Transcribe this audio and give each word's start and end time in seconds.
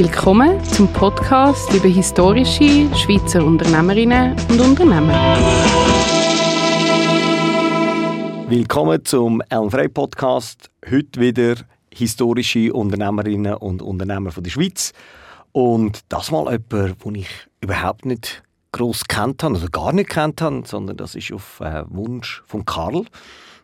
Willkommen 0.00 0.62
zum 0.62 0.86
Podcast 0.92 1.74
über 1.74 1.88
historische 1.88 2.86
Schweizer 2.94 3.44
Unternehmerinnen 3.44 4.36
und 4.48 4.60
Unternehmer. 4.60 5.12
Willkommen 8.48 9.04
zum 9.04 9.42
Ellen 9.48 9.68
Frey 9.68 9.88
Podcast. 9.88 10.70
Heute 10.88 11.20
wieder 11.20 11.56
historische 11.92 12.72
Unternehmerinnen 12.72 13.54
und 13.54 13.82
Unternehmer 13.82 14.30
von 14.30 14.44
der 14.44 14.52
Schweiz. 14.52 14.92
Und 15.50 16.02
das 16.08 16.30
mal 16.30 16.44
jemand, 16.44 17.04
den 17.04 17.14
ich 17.16 17.30
überhaupt 17.60 18.06
nicht 18.06 18.44
groß 18.70 19.02
kennt 19.08 19.42
habe, 19.42 19.56
also 19.56 19.66
gar 19.66 19.92
nicht 19.92 20.10
kennt 20.10 20.40
habe, 20.40 20.62
sondern 20.64 20.96
das 20.96 21.16
ist 21.16 21.32
auf 21.32 21.58
äh, 21.58 21.82
Wunsch 21.88 22.44
von 22.46 22.64
Karl. 22.64 23.04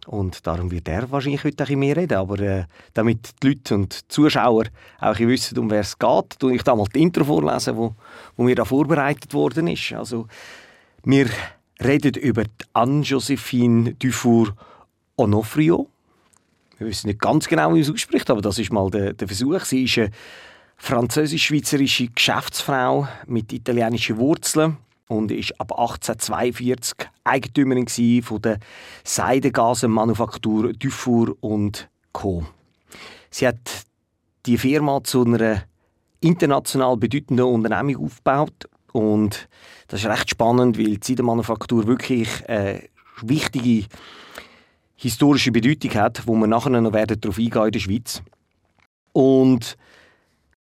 Und 0.06 0.46
darum 0.46 0.70
wird 0.70 0.88
er 0.88 1.10
wahrscheinlich 1.10 1.44
heute 1.44 1.64
ein 1.64 1.78
mehr 1.78 1.96
reden. 1.96 2.18
Aber 2.18 2.38
äh, 2.40 2.64
damit 2.92 3.30
die 3.42 3.48
Leute 3.48 3.74
und 3.74 3.94
die 3.94 4.08
Zuschauer 4.08 4.64
auch 5.00 5.18
wissen, 5.18 5.58
um 5.58 5.70
wer 5.70 5.80
es 5.80 5.98
geht, 5.98 6.38
tue 6.38 6.54
ich 6.54 6.62
da 6.62 6.74
mal 6.74 6.86
die 6.94 7.02
Intro 7.02 7.24
vorlesen, 7.24 7.76
wo, 7.76 7.94
wo 8.36 8.42
mir 8.42 8.54
da 8.54 8.64
vorbereitet 8.64 9.32
worden 9.34 9.68
ist. 9.68 9.92
Also, 9.92 10.26
wir 11.04 11.28
reden 11.82 12.14
über 12.14 12.44
Anne-Josephine 12.72 13.94
Dufour 13.94 14.54
Onofrio. 15.16 15.88
Wir 16.78 16.88
wissen 16.88 17.08
nicht 17.08 17.20
ganz 17.20 17.48
genau, 17.48 17.68
wie 17.70 17.74
man 17.74 17.80
es 17.82 17.90
ausspricht, 17.90 18.30
aber 18.30 18.42
das 18.42 18.58
ist 18.58 18.72
mal 18.72 18.90
der, 18.90 19.12
der 19.12 19.28
Versuch. 19.28 19.60
Sie 19.60 19.84
ist 19.84 19.98
eine 19.98 20.10
französisch-schweizerische 20.76 22.08
Geschäftsfrau 22.08 23.08
mit 23.26 23.52
italienischen 23.52 24.18
Wurzeln 24.18 24.76
und 25.08 25.30
ist 25.30 25.58
ab 25.60 25.72
1842 25.72 27.08
Eigentümerin 27.24 27.88
von 28.22 28.42
der 28.42 28.58
Seidengasenmanufaktur 29.02 30.72
Dufour 30.74 31.36
und 31.40 31.88
Co. 32.12 32.44
Sie 33.30 33.48
hat 33.48 33.86
die 34.46 34.58
Firma 34.58 35.02
zu 35.02 35.24
einer 35.24 35.64
international 36.20 36.96
bedeutenden 36.96 37.46
Unternehmung 37.46 38.04
aufgebaut 38.04 38.68
und 38.92 39.48
das 39.88 40.00
ist 40.00 40.06
recht 40.06 40.30
spannend, 40.30 40.78
weil 40.78 40.98
die 40.98 41.06
Seidenmanufaktur 41.06 41.86
wirklich 41.86 42.48
eine 42.48 42.82
wichtige 43.22 43.86
historische 44.96 45.50
Bedeutung 45.50 45.94
hat, 45.94 46.26
wo 46.26 46.34
wir 46.34 46.46
nachher 46.46 46.70
noch 46.70 46.92
werden 46.92 47.20
darauf 47.20 47.38
eingehen 47.38 47.66
in 47.66 47.72
der 47.72 47.80
Schweiz. 47.80 48.22
Und 49.12 49.76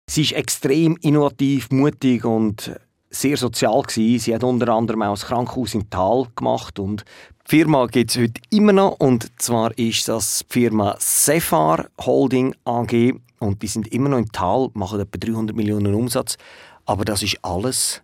sie 0.07 0.21
ist 0.21 0.33
extrem 0.33 0.97
innovativ, 1.01 1.71
mutig 1.71 2.25
und 2.25 2.75
sehr 3.11 3.37
sozial 3.37 3.81
gewesen. 3.83 4.19
Sie 4.19 4.33
hat 4.33 4.43
unter 4.43 4.69
anderem 4.69 5.03
auch 5.03 5.13
das 5.13 5.25
Krankenhaus 5.25 5.75
in 5.75 5.89
Tal 5.89 6.27
gemacht 6.35 6.79
und 6.79 7.03
die 7.45 7.57
Firma 7.57 7.85
gibt 7.85 8.11
es 8.11 8.17
heute 8.17 8.41
immer 8.49 8.73
noch 8.73 8.99
und 8.99 9.29
zwar 9.39 9.77
ist 9.77 10.07
das 10.07 10.45
die 10.47 10.53
Firma 10.53 10.95
Sefar 10.97 11.87
Holding 11.99 12.55
AG 12.63 13.13
und 13.39 13.61
die 13.61 13.67
sind 13.67 13.87
immer 13.89 14.09
noch 14.09 14.17
in 14.17 14.31
Tal, 14.31 14.69
machen 14.73 15.01
etwa 15.01 15.17
300 15.17 15.55
Millionen 15.55 15.93
Umsatz, 15.93 16.37
aber 16.85 17.03
das 17.03 17.21
ist 17.21 17.37
alles 17.43 18.01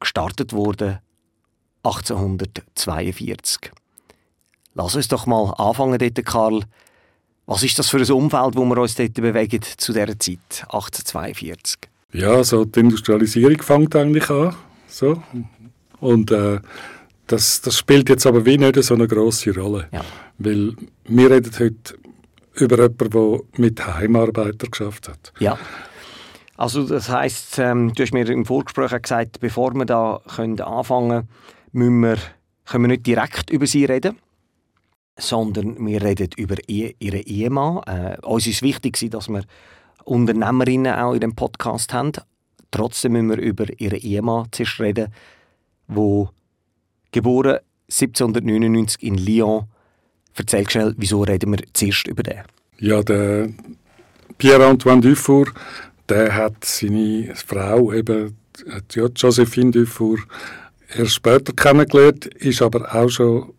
gestartet 0.00 0.52
worden 0.52 0.98
1842. 1.82 3.70
Lass 4.74 4.94
uns 4.94 5.08
doch 5.08 5.26
mal 5.26 5.52
anfangen 5.58 5.98
dort, 5.98 6.24
Karl. 6.24 6.62
Was 7.46 7.62
ist 7.62 7.78
das 7.78 7.88
für 7.88 7.98
ein 7.98 8.10
Umfeld, 8.10 8.56
wo 8.56 8.64
wir 8.64 8.78
uns 8.78 8.94
dort 8.94 9.14
bewegen 9.14 9.60
zu 9.62 9.92
dieser 9.92 10.18
Zeit, 10.18 10.64
1842? 10.70 11.87
Ja, 12.12 12.42
so 12.42 12.64
die 12.64 12.80
Industrialisierung 12.80 13.60
fängt 13.62 13.94
eigentlich 13.94 14.30
an. 14.30 14.54
So. 14.86 15.22
Und 16.00 16.30
äh, 16.30 16.60
das, 17.26 17.60
das 17.60 17.76
spielt 17.76 18.08
jetzt 18.08 18.26
aber 18.26 18.46
wie 18.46 18.56
nicht 18.56 18.82
so 18.82 18.94
eine 18.94 19.06
grosse 19.06 19.54
Rolle. 19.54 19.88
Ja. 19.92 20.04
Weil 20.38 20.74
wir 21.04 21.30
reden 21.30 21.52
heute 21.58 21.98
über 22.54 22.76
jemanden, 22.76 23.10
der 23.10 23.40
mit 23.56 23.86
Heimarbeiter 23.86 24.68
geschafft 24.68 25.08
hat. 25.08 25.32
Ja. 25.38 25.58
Also 26.56 26.88
das 26.88 27.08
heisst, 27.08 27.58
ähm, 27.58 27.92
du 27.94 28.02
hast 28.02 28.12
mir 28.12 28.28
im 28.28 28.44
Vorgespräch 28.44 28.90
gesagt, 29.02 29.38
bevor 29.38 29.74
wir 29.74 29.84
da 29.84 30.20
können 30.34 30.60
anfangen 30.60 31.28
können, 31.72 32.00
wir, 32.00 32.16
können 32.64 32.84
wir 32.84 32.88
nicht 32.88 33.06
direkt 33.06 33.50
über 33.50 33.66
sie 33.66 33.84
reden, 33.84 34.18
sondern 35.16 35.86
wir 35.86 36.02
reden 36.02 36.30
über 36.36 36.56
ihren 36.66 37.22
Ehemann. 37.22 37.82
Äh, 37.86 38.16
uns 38.22 38.46
ist 38.48 38.62
wichtig, 38.62 38.98
dass 39.10 39.28
wir 39.28 39.42
Unternehmerinnen 40.08 40.94
auch 40.94 41.14
in 41.14 41.20
dem 41.20 41.34
Podcast 41.34 41.92
haben. 41.92 42.12
Trotzdem 42.70 43.12
müssen 43.12 43.30
wir 43.30 43.38
über 43.38 43.66
ihren 43.78 43.98
Ehemann 43.98 44.48
zuerst 44.50 44.80
reden, 44.80 45.08
wo 45.86 46.30
geboren 47.12 47.58
1799 47.90 49.02
in 49.02 49.16
Lyon. 49.16 49.64
Erzähl 50.34 50.68
schnell, 50.68 50.94
wieso 50.96 51.22
reden 51.22 51.52
wir 51.52 51.64
zuerst 51.72 52.06
über 52.06 52.22
den? 52.22 52.42
Ja, 52.78 53.02
der 53.02 53.48
Pierre-Antoine 54.36 55.00
Dufour, 55.00 55.46
der 56.08 56.34
hat 56.34 56.64
seine 56.64 57.34
Frau, 57.34 57.92
eben 57.92 58.36
die 58.94 59.00
Josephine 59.00 59.70
Dufour, 59.70 60.18
erst 60.96 61.14
später 61.14 61.52
kennengelernt, 61.52 62.26
ist 62.26 62.62
aber 62.62 62.94
auch 62.94 63.08
schon 63.08 63.52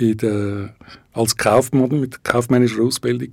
der, 0.00 0.74
als 1.12 1.36
Kaufmann 1.36 2.00
mit 2.00 2.24
kaufmännischer 2.24 2.82
Ausbildung 2.82 3.32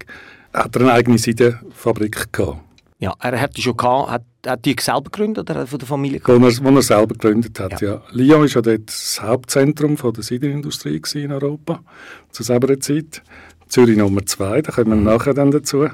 hat 0.54 0.76
er 0.76 0.82
eine 0.82 0.94
eigene 0.94 1.18
Seidenfabrik 1.18 2.32
gehabt. 2.32 2.60
Ja, 3.00 3.14
er 3.20 3.42
hat 3.42 3.58
die 3.58 3.62
schon 3.62 3.76
gehabt, 3.76 4.12
hat, 4.12 4.24
hat 4.48 4.66
die 4.66 4.76
selber 4.80 5.10
gegründet 5.12 5.50
oder 5.50 5.68
von 5.68 5.78
der 5.78 5.88
Familie 5.88 6.20
gehabt? 6.20 6.42
Wo 6.42 6.48
er, 6.48 6.74
wo 6.74 6.78
er 6.78 6.82
selber 6.82 7.16
gegründet 7.16 7.60
hat, 7.60 7.82
ja. 7.82 7.96
ja. 7.96 8.02
Lyon 8.12 8.42
war 8.42 8.48
ja 8.48 8.62
dort 8.62 8.88
das 8.88 9.22
Hauptzentrum 9.22 9.98
von 9.98 10.14
der 10.14 10.24
Seidenindustrie 10.24 11.02
in 11.16 11.32
Europa, 11.32 11.82
zu 12.32 12.44
selber 12.44 12.80
Zeit. 12.80 13.22
Zürich 13.68 13.98
Nummer 13.98 14.26
zwei, 14.26 14.62
da 14.62 14.72
kommen 14.72 14.90
wir 14.90 14.96
mhm. 14.98 15.04
nachher 15.04 15.34
dann 15.34 15.50
dazu. 15.50 15.88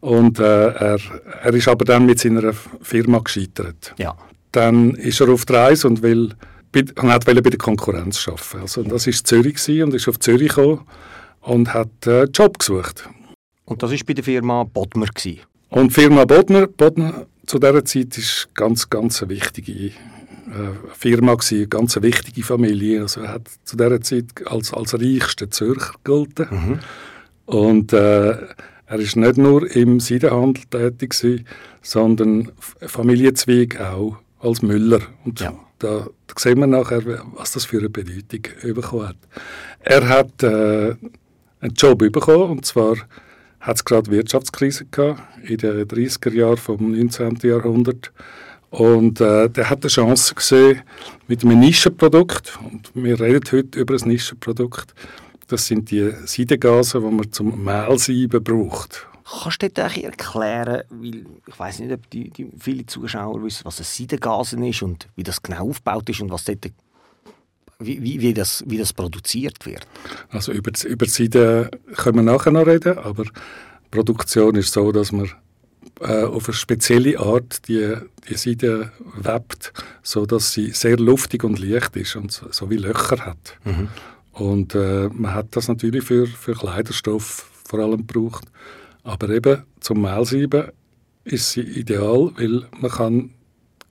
Und 0.00 0.38
äh, 0.40 0.68
er, 0.68 0.98
er 1.42 1.54
ist 1.54 1.68
aber 1.68 1.84
dann 1.84 2.04
mit 2.04 2.18
seiner 2.18 2.52
Firma 2.82 3.20
gescheitert. 3.20 3.94
Ja. 3.98 4.16
Dann 4.50 4.90
ist 4.96 5.20
er 5.20 5.28
auf 5.28 5.46
die 5.46 5.52
Reise 5.52 5.86
und 5.86 6.02
will, 6.02 6.34
und 6.74 7.10
hat 7.10 7.24
bei 7.24 7.34
der 7.34 7.56
Konkurrenz 7.56 8.26
arbeiten. 8.26 8.62
Also 8.62 8.82
das 8.82 9.06
war 9.06 9.14
Zürich 9.14 9.82
und 9.82 9.94
ist 9.94 10.08
auf 10.08 10.18
Zürich 10.18 10.48
gekommen 10.48 10.80
und 11.40 11.72
hat 11.72 11.88
einen 12.06 12.24
äh, 12.24 12.24
Job 12.24 12.58
gesucht. 12.58 13.08
Und 13.70 13.84
das 13.84 13.92
war 13.92 13.98
bei 14.04 14.14
der 14.14 14.24
Firma 14.24 14.64
Bodmer. 14.64 15.06
Gewesen. 15.06 15.40
Und 15.68 15.90
die 15.90 16.00
Firma 16.00 16.24
Bodmer, 16.24 16.66
Bodmer 16.66 17.26
zu 17.46 17.60
dieser 17.60 17.84
Zeit 17.84 18.18
ist 18.18 18.48
ganz, 18.52 18.90
ganz 18.90 19.22
eine 19.22 19.30
wichtige 19.30 19.72
äh, 19.72 19.92
Firma 20.92 21.34
gewesen, 21.34 21.58
eine 21.58 21.68
ganz 21.68 21.94
wichtige 22.02 22.42
Familie. 22.42 23.02
Also 23.02 23.20
er 23.20 23.34
hat 23.34 23.42
zu 23.62 23.76
dieser 23.76 24.00
Zeit 24.00 24.24
als, 24.46 24.74
als 24.74 24.94
reichster 24.94 25.52
Zürcher 25.52 25.94
gelten. 26.02 26.48
Mhm. 26.50 26.78
Und 27.46 27.92
äh, 27.92 28.30
er 28.86 28.98
ist 28.98 29.14
nicht 29.14 29.38
nur 29.38 29.70
im 29.70 30.00
Seidenhandel 30.00 30.64
tätig 30.68 31.10
gewesen, 31.10 31.46
sondern 31.80 32.50
Familienzweig 32.80 33.80
auch 33.80 34.16
als 34.40 34.62
Müller. 34.62 35.00
Und 35.24 35.38
ja. 35.38 35.54
da, 35.78 36.08
da 36.26 36.34
sehen 36.36 36.58
wir 36.58 36.66
nachher, 36.66 37.02
was 37.36 37.52
das 37.52 37.66
für 37.66 37.78
eine 37.78 37.88
Bedeutung 37.88 38.42
bekommen 38.74 39.10
hat. 39.10 39.16
Er 39.78 40.08
hat 40.08 40.42
äh, 40.42 40.96
einen 41.60 41.74
Job 41.76 42.00
bekommen, 42.00 42.50
und 42.50 42.66
zwar 42.66 42.96
hat 43.60 43.76
es 43.76 43.84
gerade 43.84 44.10
Wirtschaftskrise 44.10 44.86
gehabt, 44.86 45.20
in 45.42 45.58
den 45.58 45.86
30er 45.86 46.32
Jahren 46.32 46.56
vom 46.56 46.92
19. 46.92 47.38
Jahrhundert. 47.42 48.12
Und 48.70 49.20
äh, 49.20 49.48
der 49.48 49.68
hat 49.68 49.82
eine 49.82 49.90
Chance 49.90 50.34
gesehen 50.34 50.82
mit 51.26 51.44
einem 51.44 51.60
Nischenprodukt. 51.60 52.58
Und 52.62 52.90
wir 52.94 53.20
reden 53.20 53.44
heute 53.52 53.78
über 53.78 53.94
ein 53.94 54.08
Nischenprodukt. 54.08 54.94
Das 55.48 55.66
sind 55.66 55.90
die 55.90 56.12
Seidengase, 56.24 57.00
die 57.00 57.06
man 57.06 57.32
zum 57.32 57.64
Mehlsieben 57.64 58.42
braucht. 58.42 59.06
Kannst 59.24 59.62
du 59.62 59.68
das 59.68 59.96
erklären, 59.96 60.82
weil 60.88 61.24
ich 61.46 61.58
weiß 61.58 61.80
nicht, 61.80 61.92
ob 61.92 62.08
die, 62.10 62.30
die 62.30 62.48
viele 62.58 62.86
Zuschauer 62.86 63.42
wissen, 63.42 63.64
was 63.64 63.78
ein 63.78 63.84
Seidengasen 63.84 64.64
ist 64.64 64.82
und 64.82 65.08
wie 65.14 65.22
das 65.22 65.42
genau 65.42 65.68
aufgebaut 65.68 66.08
ist 66.08 66.20
und 66.20 66.30
was 66.30 66.44
dort 66.44 66.66
wie, 67.80 68.02
wie, 68.02 68.20
wie, 68.20 68.34
das, 68.34 68.62
wie 68.66 68.78
das 68.78 68.92
produziert 68.92 69.66
wird? 69.66 69.86
Also 70.30 70.52
über, 70.52 70.70
über 70.86 71.06
die 71.06 71.10
Seide 71.10 71.70
können 71.96 72.16
wir 72.16 72.22
nachher 72.22 72.52
noch 72.52 72.66
reden, 72.66 72.98
aber 72.98 73.24
die 73.24 73.30
Produktion 73.90 74.54
ist 74.56 74.72
so, 74.72 74.92
dass 74.92 75.12
man 75.12 75.30
äh, 76.00 76.22
auf 76.24 76.48
eine 76.48 76.54
spezielle 76.54 77.18
Art 77.18 77.66
die, 77.68 77.94
die 78.28 78.34
Seide 78.34 78.92
webt, 79.16 79.72
so 80.02 80.26
dass 80.26 80.52
sie 80.52 80.70
sehr 80.70 80.96
luftig 80.98 81.44
und 81.44 81.58
leicht 81.58 81.96
ist 81.96 82.16
und 82.16 82.30
so, 82.32 82.46
so 82.50 82.70
wie 82.70 82.76
Löcher 82.76 83.24
hat. 83.24 83.58
Mhm. 83.64 83.88
Und 84.32 84.74
äh, 84.74 85.08
man 85.12 85.34
hat 85.34 85.48
das 85.56 85.68
natürlich 85.68 86.04
für, 86.04 86.26
für 86.26 86.54
Kleiderstoff 86.54 87.50
vor 87.68 87.80
allem 87.80 88.06
gebraucht. 88.06 88.44
Aber 89.02 89.28
eben 89.30 89.62
zum 89.80 90.02
Mehlsieben 90.02 90.68
ist 91.24 91.52
sie 91.52 91.62
ideal, 91.62 92.32
weil 92.36 92.66
man 92.78 92.90
kann 92.90 93.30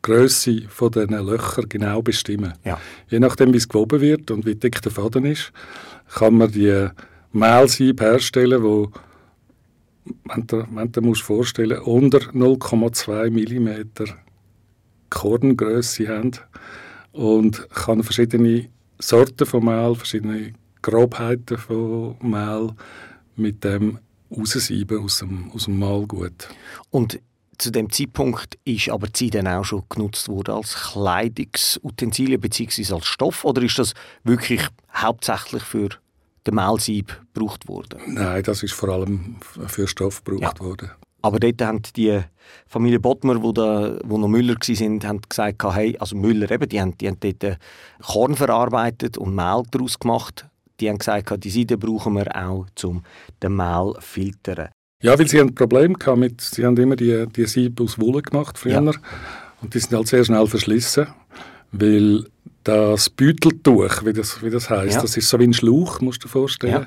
Größe 0.02 0.64
von 0.70 0.92
diesen 0.92 1.26
Löchern 1.26 1.70
genau 1.70 2.02
bestimmen. 2.02 2.54
Ja. 2.64 2.80
Je 3.10 3.20
nachdem, 3.20 3.54
wie 3.54 3.58
es 3.58 3.68
gewoben 3.68 4.02
wird 4.02 4.32
und 4.32 4.46
wie 4.46 4.56
dick 4.56 4.82
der 4.82 4.92
Faden 4.92 5.26
ist, 5.26 5.52
kann 6.14 6.36
man 6.36 6.52
die 6.52 6.88
Mehlsieb 7.32 8.02
herstellen, 8.02 8.64
wo 8.64 8.92
wenn 10.26 10.92
du 10.92 11.02
musst 11.02 11.22
vorstellen 11.22 11.80
unter 11.80 12.20
0,2 12.20 13.30
mm 13.30 14.06
Korngröße 15.10 16.08
haben 16.08 16.32
und 17.12 17.70
kann 17.70 18.04
verschiedene 18.04 18.70
Sorten 19.00 19.46
von 19.46 19.66
Mehl, 19.66 19.96
verschiedene 19.96 20.54
Grobheiten 20.82 21.58
von 21.58 22.16
Mehl 22.22 22.72
mit 23.36 23.64
dem 23.64 24.00
raussieben 24.32 25.00
aus 25.00 25.20
dem, 25.20 25.52
aus 25.52 25.66
dem 25.66 25.80
Mahlgut. 25.80 26.50
Und 26.90 27.20
zu 27.60 27.72
dem 27.72 27.92
Zeitpunkt 27.92 28.58
ist 28.66 28.90
aber 28.90 29.08
die 29.08 29.30
dann 29.30 29.48
auch 29.48 29.66
schon 29.66 29.84
genutzt 29.90 30.30
worden 30.30 30.56
als 30.56 30.74
Kleidungsutensilien 30.76 32.40
bzw. 32.40 32.94
als 32.94 33.06
Stoff 33.06 33.46
oder 33.46 33.62
ist 33.62 33.78
das 33.78 33.94
wirklich 34.24 34.66
hauptsächlich 34.94 35.64
für 35.64 35.90
den 36.48 36.56
Mehlsieb 36.56 37.22
gebraucht 37.34 37.68
worden? 37.68 38.00
Nein, 38.08 38.44
das 38.44 38.64
ist 38.64 38.74
vor 38.74 38.90
allem 38.90 39.38
für 39.42 39.88
Stoff 39.88 40.24
gebraucht 40.24 40.60
ja. 40.60 40.66
worden. 40.66 40.92
Aber 41.22 41.40
dort 41.40 41.62
haben 41.62 41.82
die 41.98 42.22
Familie 42.66 43.00
Bottmer, 43.00 43.44
wo, 43.44 43.52
da, 43.52 44.00
wo 44.06 44.18
noch 44.18 44.30
Müller 44.30 44.56
waren, 44.56 45.04
haben 45.04 45.22
gesagt, 45.28 45.64
hey, 45.76 45.98
also 46.00 46.16
Müller 46.16 46.50
eben, 46.50 46.70
die 46.70 46.80
haben, 46.80 46.98
die 46.98 47.10
haben 47.10 47.20
dort 47.20 47.58
Korn 48.02 48.36
verarbeitet 48.36 49.18
und 49.18 49.36
Mehl 49.36 49.64
daraus 49.70 50.00
gemacht. 50.00 50.48
Die 50.80 50.90
haben 50.90 50.98
gesagt, 50.98 51.44
die 51.44 51.50
Seide 51.50 51.78
brauchen 51.78 52.14
wir 52.14 52.34
auch, 52.34 52.66
um 52.84 53.04
den 53.44 53.56
Mehl 53.58 53.94
zu 53.96 54.02
filtern. 54.02 54.70
Ja, 55.02 55.18
weil 55.18 55.30
sie 55.30 55.40
ein 55.40 55.56
Problem 55.56 55.96
mit, 56.18 56.42
sie 56.42 56.66
haben 56.66 56.76
immer 56.76 56.98
die, 56.98 57.26
die 57.28 57.46
Siebe 57.46 57.84
aus 57.84 58.00
Wolle 58.00 58.22
gemacht 58.22 58.58
früher 58.58 58.84
ja. 58.84 58.92
und 59.62 59.74
die 59.74 59.80
sind 59.80 59.94
halt 59.94 60.08
sehr 60.08 60.26
schnell 60.26 60.46
verschlissen, 60.46 61.08
weil 61.72 62.26
das 62.70 63.10
Beuteltuch, 63.10 64.06
wie 64.06 64.14
das, 64.14 64.44
wie 64.44 64.50
das 64.50 64.70
heisst, 64.70 64.96
ja. 64.96 65.02
das 65.02 65.18
ist 65.18 65.28
so 65.28 65.40
wie 65.40 65.46
ein 65.46 65.54
Schlauch, 65.54 66.02
musst 66.02 66.24
du 66.24 66.28
dir 66.28 66.32
vorstellen. 66.32 66.74
Ja. 66.74 66.86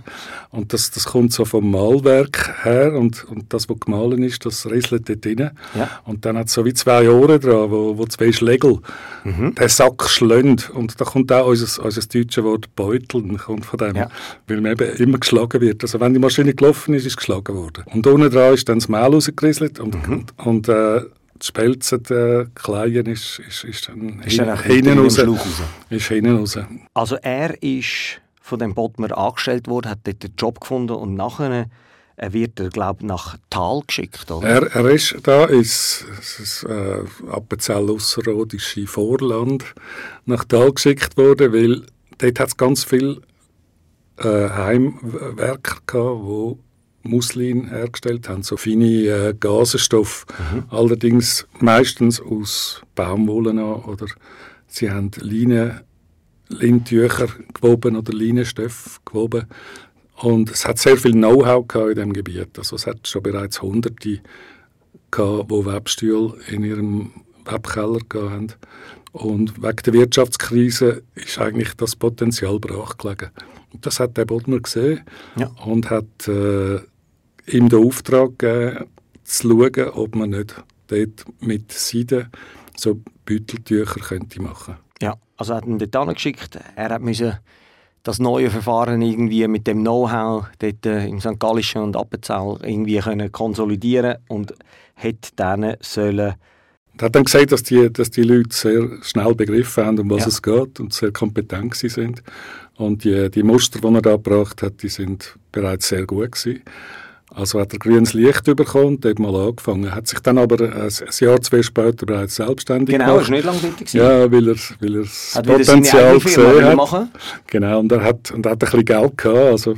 Und 0.51 0.73
das, 0.73 0.91
das 0.91 1.07
kommt 1.07 1.33
so 1.33 1.45
vom 1.45 1.71
Malwerk 1.71 2.65
her 2.65 2.95
und, 2.95 3.25
und 3.25 3.53
das, 3.53 3.69
was 3.69 3.81
gemahlen 3.81 4.23
ist, 4.23 4.47
das 4.47 4.71
rieselt 4.71 5.09
dort 5.09 5.27
rein. 5.27 5.51
Ja. 5.75 5.91
Und 6.05 6.25
dann 6.25 6.39
hat 6.39 6.47
es 6.47 6.53
so 6.53 6.65
wie 6.65 6.75
zwei 6.75 7.11
Ohren 7.11 7.41
dran, 7.41 7.71
wo, 7.71 7.99
wo 7.99 8.07
zwei 8.07 8.31
Schlägel 8.31 8.79
mhm. 9.25 9.55
den 9.55 9.69
Sack 9.69 10.09
schlönd. 10.09 10.71
Und 10.71 11.01
da 11.01 11.05
kommt 11.05 11.33
auch 11.33 11.49
unser, 11.49 11.85
unser 11.85 12.01
deutsches 12.03 12.45
Wort 12.45 12.75
Beuteln 12.77 13.37
kommt 13.39 13.67
von 13.67 13.79
dem, 13.79 13.97
weil 14.47 14.61
man 14.61 14.73
eben 14.73 14.97
immer 14.97 15.19
geschlagen 15.19 15.61
wird. 15.61 15.83
Also 15.83 15.99
wenn 16.01 16.13
die 16.13 16.21
Maschine 16.21 16.55
gelaufen 16.55 16.95
ist, 16.95 17.07
ist 17.07 17.17
geschlagen 17.17 17.57
worden. 17.57 17.85
Und 17.93 18.07
unten 18.07 18.31
dran 18.31 18.55
ist 18.55 18.69
dann 18.69 18.79
das 18.79 18.89
Mehl 18.89 19.01
rausgerieselt 19.01 19.81
und, 19.81 20.07
mhm. 20.07 20.13
und, 20.13 20.47
und 20.47 20.69
äh, 20.69 21.03
die 21.43 21.47
Spelze, 21.47 21.99
der 21.99 22.47
Kleien, 22.55 23.07
ist, 23.07 23.41
ist, 23.41 23.65
ist 23.65 23.89
dann 23.89 24.21
ist 24.21 24.41
hin, 24.41 24.57
hinten 24.63 24.99
raus. 24.99 25.19
raus. 25.19 25.63
Ist 25.91 26.07
hinten 26.07 26.37
raus. 26.37 26.59
Also 26.95 27.17
er 27.17 27.61
ist 27.63 28.21
von 28.41 28.59
dem 28.59 28.75
Botmer 28.75 29.17
angestellt 29.17 29.67
worden, 29.69 29.91
hat 29.91 30.01
dort 30.05 30.25
einen 30.25 30.35
Job 30.37 30.61
gefunden 30.61 30.95
und 30.95 31.15
nachher 31.15 31.67
äh, 32.17 32.33
wird 32.33 32.61
er, 32.61 32.69
glaube 32.69 33.07
nach 33.07 33.37
Tal 33.51 33.83
geschickt, 33.87 34.31
oder? 34.31 34.47
Er, 34.47 34.63
er 34.75 34.91
ist 34.91 35.17
da 35.25 35.47
ins 35.47 36.05
äh, 36.69 36.99
Appenzell-Ausserrhodische 37.31 38.87
Vorland 38.87 39.75
nach 40.27 40.45
Tal 40.45 40.73
geschickt 40.73 41.17
worden, 41.17 41.53
weil 41.53 41.83
dort 42.19 42.41
hat 42.41 42.49
es 42.49 42.57
ganz 42.57 42.85
viele 42.85 43.23
äh, 44.19 44.49
Heimwerker 44.51 45.79
gehabt, 45.87 46.23
wo 46.23 46.59
Muslin 47.03 47.69
hergestellt 47.69 48.29
haben, 48.29 48.43
so 48.43 48.57
feine 48.57 48.87
äh, 48.87 49.35
Gasenstoffe, 49.39 50.27
mhm. 50.53 50.65
allerdings 50.71 51.47
meistens 51.61 52.21
aus 52.21 52.83
Baumwolle 52.95 53.53
oder 53.65 54.07
sie 54.67 54.91
haben 54.91 55.11
Leine, 55.21 55.83
Lintücher 56.49 57.29
gewoben 57.55 57.97
oder 57.97 58.13
Leinenstoffe 58.13 59.01
gewoben 59.05 59.47
und 60.17 60.51
es 60.51 60.67
hat 60.67 60.79
sehr 60.79 60.97
viel 60.97 61.13
Know-how 61.13 61.67
in 61.89 61.95
diesem 61.95 62.13
Gebiet, 62.13 62.59
also 62.59 62.77
es 62.77 62.87
hat 62.87 63.07
schon 63.09 63.23
bereits 63.23 63.63
Hunderte 63.63 64.21
gehabt, 65.11 65.51
die 65.51 65.67
Webstühle 65.67 66.35
in 66.49 66.65
ihrem 66.65 67.11
Webkeller 67.45 68.01
haben 68.15 68.53
und 69.13 69.63
wegen 69.63 69.83
der 69.85 69.93
Wirtschaftskrise 69.93 71.03
ist 71.15 71.39
eigentlich 71.39 71.75
das 71.75 71.97
Potenzial 71.97 72.59
brach 72.59 72.97
gelegen. 72.97 73.31
Das 73.81 74.01
hat 74.01 74.17
der 74.17 74.25
Bodmer 74.25 74.61
gesehen 74.61 75.03
ja. 75.37 75.49
und 75.65 75.91
hat 75.91 76.29
äh, 76.29 76.81
ihm 77.53 77.69
den 77.69 77.85
Auftrag 77.85 78.39
gegeben, 78.39 78.87
zu 79.25 79.49
schauen, 79.49 79.89
ob 79.91 80.15
man 80.15 80.31
nicht 80.31 80.63
dort 80.89 81.25
mit 81.41 81.73
Seide 81.73 82.31
so 82.77 83.01
Beuteltücher 83.25 84.01
könnte 84.01 84.43
machen 84.43 84.77
Ja, 85.01 85.15
also 85.37 85.53
er 85.53 85.57
hat 85.59 85.67
ihn 85.67 85.79
dort 85.79 86.15
geschickt. 86.15 86.59
Er 86.75 86.99
musste 86.99 87.41
das 88.03 88.19
neue 88.19 88.51
Verfahren 88.51 89.01
irgendwie 89.01 89.47
mit 89.47 89.67
dem 89.67 89.83
Know-how 89.83 90.47
dort 90.59 90.87
äh, 90.87 91.07
im 91.07 91.21
St. 91.21 91.39
Gallischen 91.39 91.83
und 91.83 91.97
Appenzell 91.97 92.59
irgendwie 92.63 92.99
können 92.99 93.31
konsolidieren 93.31 94.17
und 94.29 94.55
hätte 94.95 95.31
dann 95.37 95.77
sollen 95.81 96.35
er 96.99 97.07
hat 97.07 97.17
dann 97.17 97.25
gesagt, 97.25 97.53
dass 97.53 97.63
die, 97.63 97.91
dass 97.91 98.11
die 98.11 98.23
Leute 98.23 98.55
sehr 98.55 99.03
schnell 99.03 99.35
begriffen 99.35 99.87
haben, 99.87 99.99
um 99.99 100.11
was 100.11 100.21
ja. 100.21 100.29
es 100.29 100.43
geht 100.43 100.79
und 100.79 100.93
sehr 100.93 101.11
kompetent 101.11 101.75
sind. 101.75 102.23
Und 102.77 103.05
die, 103.05 103.31
die 103.31 103.43
Muster, 103.43 103.81
die 103.81 103.95
er 103.95 104.03
da 104.03 104.13
gebracht 104.13 104.63
hat, 104.63 104.83
die 104.83 104.89
sind 104.89 105.39
bereits 105.53 105.89
sehr 105.89 106.05
gut 106.05 106.33
gewesen. 106.33 106.63
Also 107.35 107.61
hat 107.61 107.73
er 107.73 107.79
grünes 107.79 108.13
Licht 108.13 108.45
bekommen 108.45 108.87
und 108.87 109.05
dort 109.05 109.19
mal 109.19 109.35
angefangen. 109.35 109.95
Hat 109.95 110.07
sich 110.07 110.21
dann 110.21 110.39
aber 110.39 110.61
ein, 110.61 110.73
ein 110.73 110.91
Jahr, 111.19 111.41
zwei 111.41 111.63
später 111.63 112.05
bereits 112.05 112.37
selbstständig 112.37 112.97
genau, 112.97 113.15
gemacht. 113.15 113.27
Genau, 113.27 113.39
er 113.39 113.45
war 113.45 113.53
nicht 113.53 113.63
lange 113.63 113.77
tätig. 113.77 113.95
Ja, 113.95 114.31
weil 114.31 114.49
er, 114.49 114.57
weil 114.81 114.95
er 114.97 115.03
das 115.03 115.33
hat 115.35 115.47
Potenzial 115.47 116.19
gesehen 116.19 116.65
hat. 116.65 116.77
Machen. 116.77 117.11
Genau, 117.47 117.81
und 117.81 117.93
er 117.93 118.03
hat, 118.03 118.31
und 118.33 118.45
er 118.45 118.53
hat 118.53 118.57
ein 118.57 118.59
bisschen 118.59 118.85
Geld 118.85 119.19
gehabt, 119.19 119.39
also 119.39 119.77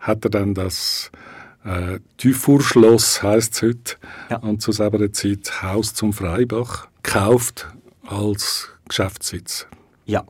hat 0.00 0.24
er 0.24 0.30
dann 0.30 0.54
das 0.54 1.10
äh, 1.64 1.98
Tüfurschloss, 2.18 3.22
heisst 3.22 3.54
es 3.54 3.62
heute, 3.62 3.96
ja. 4.30 4.36
und 4.38 4.62
zu 4.62 4.72
selber 4.72 5.12
Zeit 5.12 5.62
Haus 5.62 5.94
zum 5.94 6.12
Freibach 6.12 6.88
gekauft 7.02 7.66
als 8.06 8.68
Geschäftssitz. 8.88 9.66
Ja. 10.06 10.24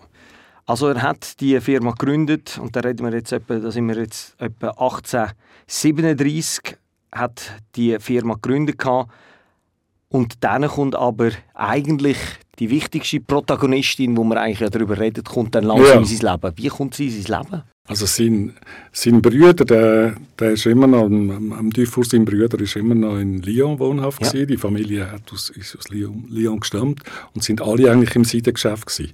Also 0.66 0.88
er 0.88 1.02
hat 1.02 1.40
die 1.40 1.60
Firma 1.60 1.90
gegründet 1.90 2.58
und 2.62 2.76
da 2.76 2.80
reden 2.80 3.04
wir 3.04 3.12
jetzt 3.12 3.32
etwa, 3.32 3.58
da 3.58 3.70
sind 3.70 3.88
wir 3.88 3.96
jetzt 3.96 4.40
etwa 4.40 4.68
1837 4.68 6.76
hat 7.10 7.50
die 7.74 7.98
Firma 7.98 8.34
gegründet 8.34 8.78
gehabt. 8.78 9.10
und 10.08 10.44
dann 10.44 10.66
kommt 10.68 10.94
aber 10.94 11.32
eigentlich 11.54 12.18
die 12.58 12.70
wichtigste 12.70 13.20
Protagonistin, 13.20 14.16
wo 14.16 14.24
man 14.24 14.38
eigentlich 14.38 14.70
darüber 14.70 14.98
redet, 14.98 15.28
kommt 15.28 15.54
dann 15.54 15.64
langsam 15.64 15.86
ja. 15.86 16.00
in 16.00 16.04
sein 16.04 16.32
Leben. 16.32 16.52
Wie 16.56 16.68
kommt 16.68 16.94
sie 16.94 17.08
in 17.08 17.22
sein 17.22 17.42
Leben? 17.42 17.62
Also 17.88 18.06
sein, 18.06 18.54
sein 18.92 19.20
Bruder, 19.20 19.64
der, 19.64 20.14
der 20.38 20.52
ist 20.52 20.66
immer 20.66 20.86
noch, 20.86 21.06
am, 21.06 21.52
am 21.52 21.70
Dufour, 21.70 22.04
sein 22.04 22.24
Bruder 22.24 22.60
ist 22.60 22.76
immer 22.76 22.94
noch 22.94 23.18
in 23.18 23.42
Lyon 23.42 23.80
wohnhaft 23.80 24.22
ja. 24.22 24.28
gewesen. 24.28 24.46
Die 24.46 24.56
Familie 24.56 25.10
hat 25.10 25.32
aus, 25.32 25.50
ist 25.50 25.76
aus 25.76 25.88
Lyon, 25.88 26.26
Lyon 26.28 26.60
gestammt 26.60 27.00
und 27.34 27.42
sind 27.42 27.60
alle 27.60 27.90
eigentlich 27.90 28.14
im 28.14 28.24
Seidengeschäft 28.24 28.86
gewesen. 28.86 29.12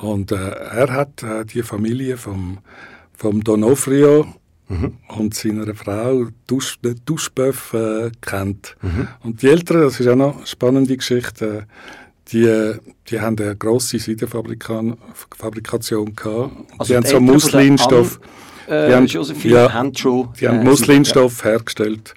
Und 0.00 0.32
äh, 0.32 0.36
er 0.36 0.92
hat 0.92 1.22
äh, 1.22 1.44
die 1.44 1.62
Familie 1.62 2.16
vom, 2.16 2.58
vom 3.16 3.44
Donofrio 3.44 4.26
mhm. 4.68 4.94
und 5.08 5.34
seiner 5.34 5.74
Frau 5.74 6.28
Dusch, 6.46 6.78
Duschböff 7.04 7.74
äh, 7.74 8.10
kennt. 8.20 8.76
Mhm. 8.82 9.08
Und 9.22 9.42
die 9.42 9.48
Eltern, 9.48 9.82
das 9.82 10.00
ist 10.00 10.08
auch 10.08 10.16
noch 10.16 10.38
eine 10.38 10.46
spannende 10.46 10.96
Geschichte, 10.96 11.66
die, 12.32 12.74
die 13.08 13.20
haben 13.20 13.38
eine 13.38 13.54
grosse 13.56 13.98
Seidenfabrikation 13.98 16.14
gehabt. 16.14 16.52
Also 16.78 16.92
die 16.92 16.96
haben 16.96 17.06
so 17.06 17.20
Muslinstoff. 17.20 18.20
Äh, 18.66 18.88
die 18.88 18.94
haben, 18.94 19.06
Josephine 19.06 19.54
ja, 19.54 19.72
Handschuh. 19.72 20.28
Die 20.40 20.48
haben 20.48 20.60
äh, 20.60 20.64
Muslinstoff 20.64 21.44
ja. 21.44 21.50
hergestellt. 21.50 22.14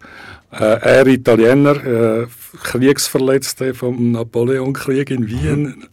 Äh, 0.52 0.80
er 0.82 1.08
Italiener, 1.08 1.84
äh, 1.84 2.28
Kriegsverletzte 2.64 3.74
vom 3.74 4.12
Napoleonkrieg 4.12 5.10
in 5.10 5.28
Wien. 5.28 5.88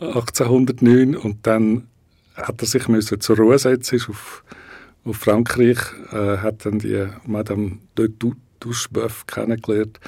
1809 0.00 1.16
und 1.16 1.46
dann 1.46 1.88
hat 2.34 2.60
er 2.60 2.66
sich 2.66 2.88
müssen 2.88 3.20
zur 3.20 3.36
Ruhe 3.36 3.58
setzen 3.58 4.00
auf, 4.08 4.44
auf 5.04 5.16
Frankreich, 5.16 5.78
äh, 6.12 6.38
hat 6.38 6.66
dann 6.66 6.78
die 6.78 7.06
Madame 7.24 7.78
de 7.96 8.10
Duschbeuf 8.60 9.26
kennengelernt. 9.26 10.00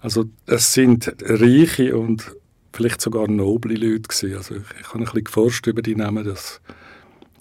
Also 0.00 0.24
es 0.46 0.72
sind 0.72 1.14
reiche 1.22 1.96
und 1.96 2.34
vielleicht 2.72 3.00
sogar 3.00 3.28
noble 3.28 3.74
Leute 3.74 4.02
gewesen. 4.02 4.36
Also 4.36 4.56
ich, 4.56 4.62
ich 4.80 4.88
habe 4.88 4.98
ein 4.98 5.04
bisschen 5.04 5.24
geforscht 5.24 5.66
über 5.66 5.82
die 5.82 5.94
Namen, 5.94 6.24
das 6.24 6.60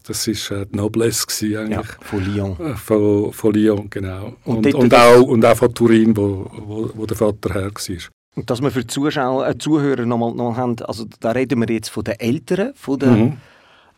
das 0.03 0.27
ist 0.27 0.49
äh, 0.49 0.65
die 0.65 0.77
Noblesse 0.77 1.27
gewesen, 1.27 1.57
eigentlich. 1.57 1.87
Ja, 1.87 2.05
von 2.05 2.25
Lyon. 2.25 2.59
Äh, 2.59 2.75
von, 2.75 3.33
von 3.33 3.53
Lyon, 3.53 3.89
genau. 3.89 4.35
Und, 4.45 4.65
und, 4.65 4.73
und 4.73 4.93
auch, 4.95 5.21
und 5.21 5.45
auch 5.45 5.55
von 5.55 5.73
Turin, 5.73 6.17
wo, 6.17 6.49
wo, 6.51 6.89
wo 6.95 7.05
der 7.05 7.17
Vater 7.17 7.53
her 7.53 7.71
war. 7.71 8.20
Und 8.35 8.49
dass 8.49 8.61
wir 8.61 8.71
für 8.71 8.81
die 8.81 8.87
Zuschauer, 8.87 9.47
äh, 9.47 9.57
Zuhörer 9.57 10.05
nochmal 10.05 10.33
noch 10.33 10.55
haben, 10.55 10.77
also 10.83 11.05
da 11.19 11.31
reden 11.31 11.59
wir 11.59 11.69
jetzt 11.69 11.89
von 11.89 12.03
den 12.03 12.19
Eltern, 12.19 12.73
von 12.75 12.99
der 12.99 13.09
mhm. 13.09 13.37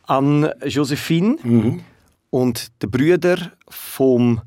Anne-Josephine 0.08 1.38
mhm. 1.44 1.82
und 2.30 2.82
den 2.82 2.90
Brüdern 2.90 3.52
vom 3.70 4.42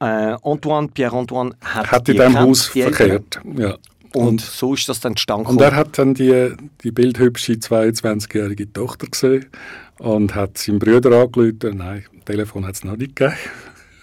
äh, 0.00 0.36
Antoine, 0.42 0.88
Pierre-Antoine 0.88 1.54
hat, 1.60 1.92
hat 1.92 2.08
in 2.08 2.16
diesem 2.16 2.38
Haus 2.38 2.66
verkehrt. 2.66 3.40
Ja. 3.56 3.76
Und, 4.12 4.26
und, 4.26 4.40
so 4.40 4.74
ist 4.74 4.88
das 4.88 5.00
dann 5.00 5.12
entstanden. 5.12 5.46
Und 5.46 5.60
er 5.60 5.76
hat 5.76 5.98
dann 5.98 6.14
die, 6.14 6.52
die 6.82 6.90
bildhübsche 6.90 7.52
22-jährige 7.52 8.72
Tochter 8.72 9.06
gesehen 9.06 9.46
und 9.98 10.34
hat 10.34 10.58
seinen 10.58 10.80
Brüder 10.80 11.12
angerufen. 11.12 11.76
Nein, 11.76 12.04
Telefon 12.24 12.66
hat 12.66 12.74
es 12.74 12.84
noch 12.84 12.96
nicht 12.96 13.14
gegeben. 13.14 13.36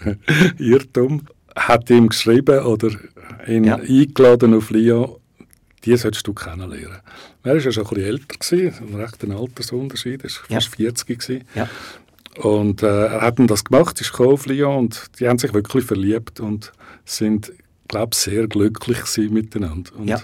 Irrtum 0.58 1.22
hat 1.56 1.90
ihm 1.90 2.08
geschrieben 2.08 2.60
oder 2.60 2.90
ihn 3.46 3.64
ja. 3.64 3.76
eingeladen 3.76 4.54
auf 4.54 4.70
Lyon, 4.70 5.16
die 5.84 5.96
solltest 5.96 6.26
du 6.26 6.34
kennenlernen. 6.34 6.98
Er 7.42 7.54
war 7.54 7.60
ja 7.60 7.72
schon 7.72 7.84
ein 7.84 7.88
bisschen 7.88 8.04
älter, 8.04 8.36
gewesen, 8.38 8.88
ein 8.88 9.00
rechter 9.00 9.30
Altersunterschied, 9.30 10.24
er 10.24 10.30
war 10.30 10.60
fast 10.60 10.78
ja. 10.78 10.90
40 10.90 11.18
gewesen. 11.18 11.44
Ja. 11.54 11.68
Und 12.42 12.82
äh, 12.82 13.06
er 13.06 13.20
hat 13.20 13.38
das 13.38 13.64
gemacht, 13.64 14.00
ist 14.00 14.18
auf 14.20 14.46
Lyon 14.46 14.76
und 14.76 15.06
die 15.18 15.28
haben 15.28 15.38
sich 15.38 15.52
wirklich 15.54 15.84
verliebt 15.84 16.40
und 16.40 16.72
sind 17.04 17.52
glaube 17.88 18.14
sehr 18.14 18.46
glücklich 18.46 19.30
miteinander. 19.30 19.90
Und 19.96 20.08
Ja. 20.08 20.20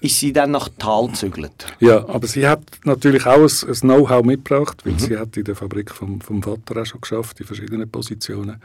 Ist 0.00 0.20
sie 0.20 0.32
dann 0.32 0.50
nach 0.50 0.68
Tal 0.78 1.08
gezügelt? 1.08 1.66
Ja, 1.80 2.06
aber 2.08 2.26
sie 2.26 2.46
hat 2.46 2.62
natürlich 2.84 3.24
auch 3.26 3.38
ein, 3.38 3.68
ein 3.68 3.74
Know-how 3.74 4.24
mitgebracht, 4.24 4.84
weil 4.84 4.98
sie 4.98 5.16
hat 5.16 5.36
in 5.36 5.44
der 5.44 5.56
Fabrik 5.56 5.90
vom, 5.90 6.20
vom 6.20 6.42
Vater 6.42 6.82
auch 6.82 6.86
schon 6.86 7.00
geschafft, 7.00 7.40
in 7.40 7.46
verschiedenen 7.46 7.90
Positionen. 7.90 8.60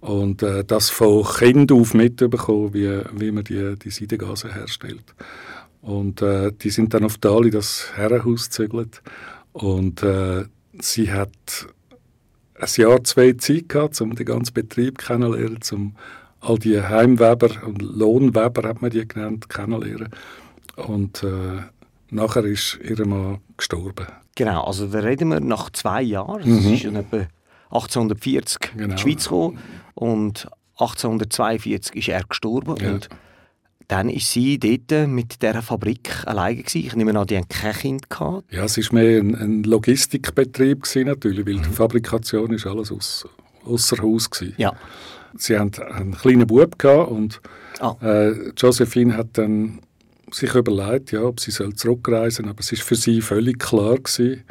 Und 0.00 0.42
äh, 0.42 0.64
das 0.64 0.90
von 0.90 1.24
Kind 1.24 1.72
auf 1.72 1.92
mitbekommen, 1.94 2.72
wie, 2.72 3.00
wie 3.14 3.32
man 3.32 3.44
die, 3.44 3.74
die 3.76 3.90
Seidengase 3.90 4.52
herstellt. 4.54 5.14
Und 5.82 6.22
äh, 6.22 6.52
die 6.52 6.70
sind 6.70 6.94
dann 6.94 7.04
auf 7.04 7.18
Dali 7.18 7.50
das 7.50 7.90
Herrenhaus 7.96 8.46
gezügelt. 8.46 9.02
Und 9.52 10.02
äh, 10.02 10.44
sie 10.80 11.10
hat 11.12 11.30
ein 12.60 12.68
Jahr, 12.76 13.02
zwei 13.04 13.32
Zeit 13.34 13.68
gehabt, 13.68 14.00
um 14.00 14.14
den 14.14 14.26
ganzen 14.26 14.54
Betrieb 14.54 14.98
kennenzulernen, 14.98 15.58
um 15.72 15.94
all 16.40 16.58
die 16.58 16.80
Heimweber 16.80 17.50
und 17.66 17.82
Lohnweber, 17.82 18.68
hat 18.68 18.82
man 18.82 18.90
die 18.90 19.06
genannt, 19.06 19.48
kennenzulernen. 19.48 20.10
Und 20.76 21.24
äh, 21.24 21.62
nachher 22.10 22.44
ist 22.44 22.78
ihr 22.82 23.04
Mann 23.06 23.38
gestorben. 23.56 24.06
Genau, 24.36 24.62
also 24.62 24.86
da 24.86 25.00
reden 25.00 25.30
wir 25.30 25.40
nach 25.40 25.70
zwei 25.70 26.02
Jahren. 26.02 26.38
Das 26.40 26.64
Mhm. 26.64 26.72
ist 26.74 26.84
etwa 26.84 27.26
1840 27.70 28.72
in 28.74 28.78
Genau. 28.78 28.94
die 28.96 29.00
Schweiz 29.02 29.24
gekommen 29.24 29.58
und 29.94 30.48
1842 30.78 31.96
ist 31.96 32.08
er 32.08 32.22
gestorben 32.24 32.76
Ja. 32.80 32.92
und 32.92 33.08
dann 33.88 34.10
ist 34.10 34.30
sie 34.30 34.58
dort 34.58 35.08
mit 35.08 35.40
dieser 35.42 35.62
Fabrik 35.62 36.10
alleine 36.26 36.62
gewesen. 36.62 36.84
Ich 36.86 36.94
nehme 36.94 37.18
an, 37.18 37.26
die 37.26 37.36
haben 37.38 37.48
kein 37.48 37.72
Kind 37.72 38.10
gehabt. 38.10 38.52
Ja, 38.52 38.64
es 38.64 38.76
war 38.76 39.00
mehr 39.00 39.18
ein, 39.20 39.34
ein 39.34 39.62
Logistikbetrieb 39.62 40.82
gewesen, 40.82 41.06
natürlich, 41.06 41.46
weil 41.46 41.54
die 41.62 41.70
Fabrikation 41.74 42.52
ist 42.52 42.66
alles 42.66 42.92
aus, 42.92 43.26
ausser 43.64 44.02
Haus 44.02 44.28
gewesen. 44.28 44.54
Ja. 44.58 44.74
Sie 45.36 45.58
hatten 45.58 45.82
einen 45.82 46.14
kleinen 46.14 46.46
Bub 46.46 46.78
gehabt 46.78 47.10
und 47.10 47.40
Ah. 47.80 47.96
äh, 48.02 48.50
Josephine 48.56 49.16
hat 49.16 49.28
dann 49.38 49.78
sich 50.32 50.54
überlegt, 50.54 51.12
ja, 51.12 51.22
ob 51.22 51.40
sie 51.40 51.50
zurückreisen 51.52 52.44
soll, 52.44 52.50
aber 52.50 52.60
es 52.60 52.72
ist 52.72 52.82
für 52.82 52.96
sie 52.96 53.20
völlig 53.22 53.58
klar 53.58 53.94
gewesen, 53.96 54.42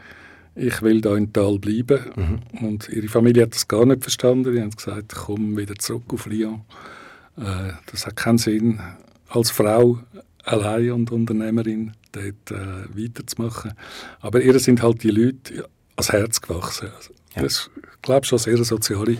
ich 0.57 0.81
will 0.81 1.01
da 1.01 1.15
in 1.15 1.31
Tal 1.31 1.59
bleiben. 1.59 2.41
Und 2.61 2.89
ihre 2.89 3.07
Familie 3.07 3.43
hat 3.43 3.53
das 3.55 3.67
gar 3.67 3.85
nicht 3.85 4.01
verstanden. 4.01 4.53
Die 4.53 4.61
haben 4.61 4.71
gesagt, 4.71 5.13
komm 5.15 5.55
wieder 5.57 5.75
zurück 5.75 6.13
auf 6.13 6.25
Lyon. 6.25 6.61
Äh, 7.37 7.73
das 7.91 8.05
hat 8.05 8.15
keinen 8.15 8.37
Sinn, 8.37 8.79
als 9.29 9.51
Frau 9.51 9.99
allein 10.43 10.91
und 10.91 11.11
Unternehmerin 11.11 11.93
dort 12.11 12.51
äh, 12.51 12.85
weiterzumachen. 12.95 13.73
Aber 14.21 14.41
ihr 14.41 14.57
sind 14.59 14.81
halt 14.81 15.03
die 15.03 15.11
Leute 15.11 15.69
ans 15.95 16.11
Herz 16.11 16.41
gewachsen. 16.41 16.89
Also, 16.95 17.13
Ja. 17.35 17.43
Das 17.43 17.69
ich 17.75 18.01
glaube 18.01 18.25
schon 18.25 18.37
eine 18.37 18.43
sehr 18.43 18.63
soziale 18.63 19.17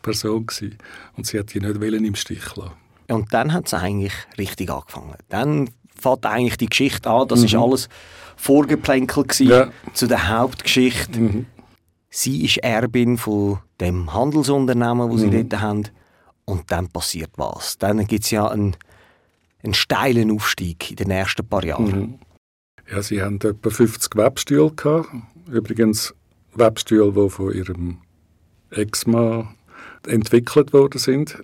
Person 0.00 0.46
gewesen. 0.46 0.78
Und 1.16 1.26
sie 1.26 1.38
hat 1.38 1.52
die 1.52 1.60
nicht 1.60 1.76
im 1.82 2.14
Stich 2.14 2.56
lassen. 2.56 2.72
Und 3.08 3.34
dann 3.34 3.52
hat 3.52 3.66
es 3.66 3.74
eigentlich 3.74 4.14
richtig 4.38 4.70
angefangen. 4.70 5.16
Dann 5.28 5.70
fängt 6.02 6.26
eigentlich 6.26 6.56
die 6.58 6.66
Geschichte 6.66 7.08
an. 7.10 7.28
Das 7.28 7.42
ist 7.42 7.54
alles 7.54 7.88
Vorgeplänkel 8.36 9.24
Ja. 9.38 9.70
zu 9.92 10.06
der 10.06 10.28
Hauptgeschichte. 10.28 11.44
Sie 12.10 12.44
ist 12.44 12.58
Erbin 12.58 13.16
von 13.16 13.58
dem 13.80 14.12
Handelsunternehmen, 14.12 15.08
wo 15.10 15.16
sie 15.16 15.30
dort 15.30 15.60
haben. 15.60 15.84
Und 16.44 16.70
dann 16.70 16.88
passiert 16.88 17.30
was. 17.36 17.78
Dann 17.78 18.04
gibt 18.06 18.24
es 18.24 18.30
ja 18.32 18.48
einen, 18.48 18.76
einen 19.62 19.74
steilen 19.74 20.30
Aufstieg 20.32 20.90
in 20.90 20.96
den 20.96 21.10
ersten 21.10 21.46
paar 21.46 21.64
Jahren. 21.64 22.18
Ja, 22.90 23.00
sie 23.00 23.22
hatten 23.22 23.36
etwa 23.36 23.70
50 23.70 24.16
Webstühle. 24.16 24.72
Gehabt. 24.72 25.08
Übrigens 25.50 26.14
Webstühle, 26.54 27.12
die 27.12 27.30
von 27.30 27.54
ihrem 27.54 27.98
Ex-Mann 28.70 29.54
entwickelt 30.06 30.72
worden 30.72 30.98
sind. 30.98 31.38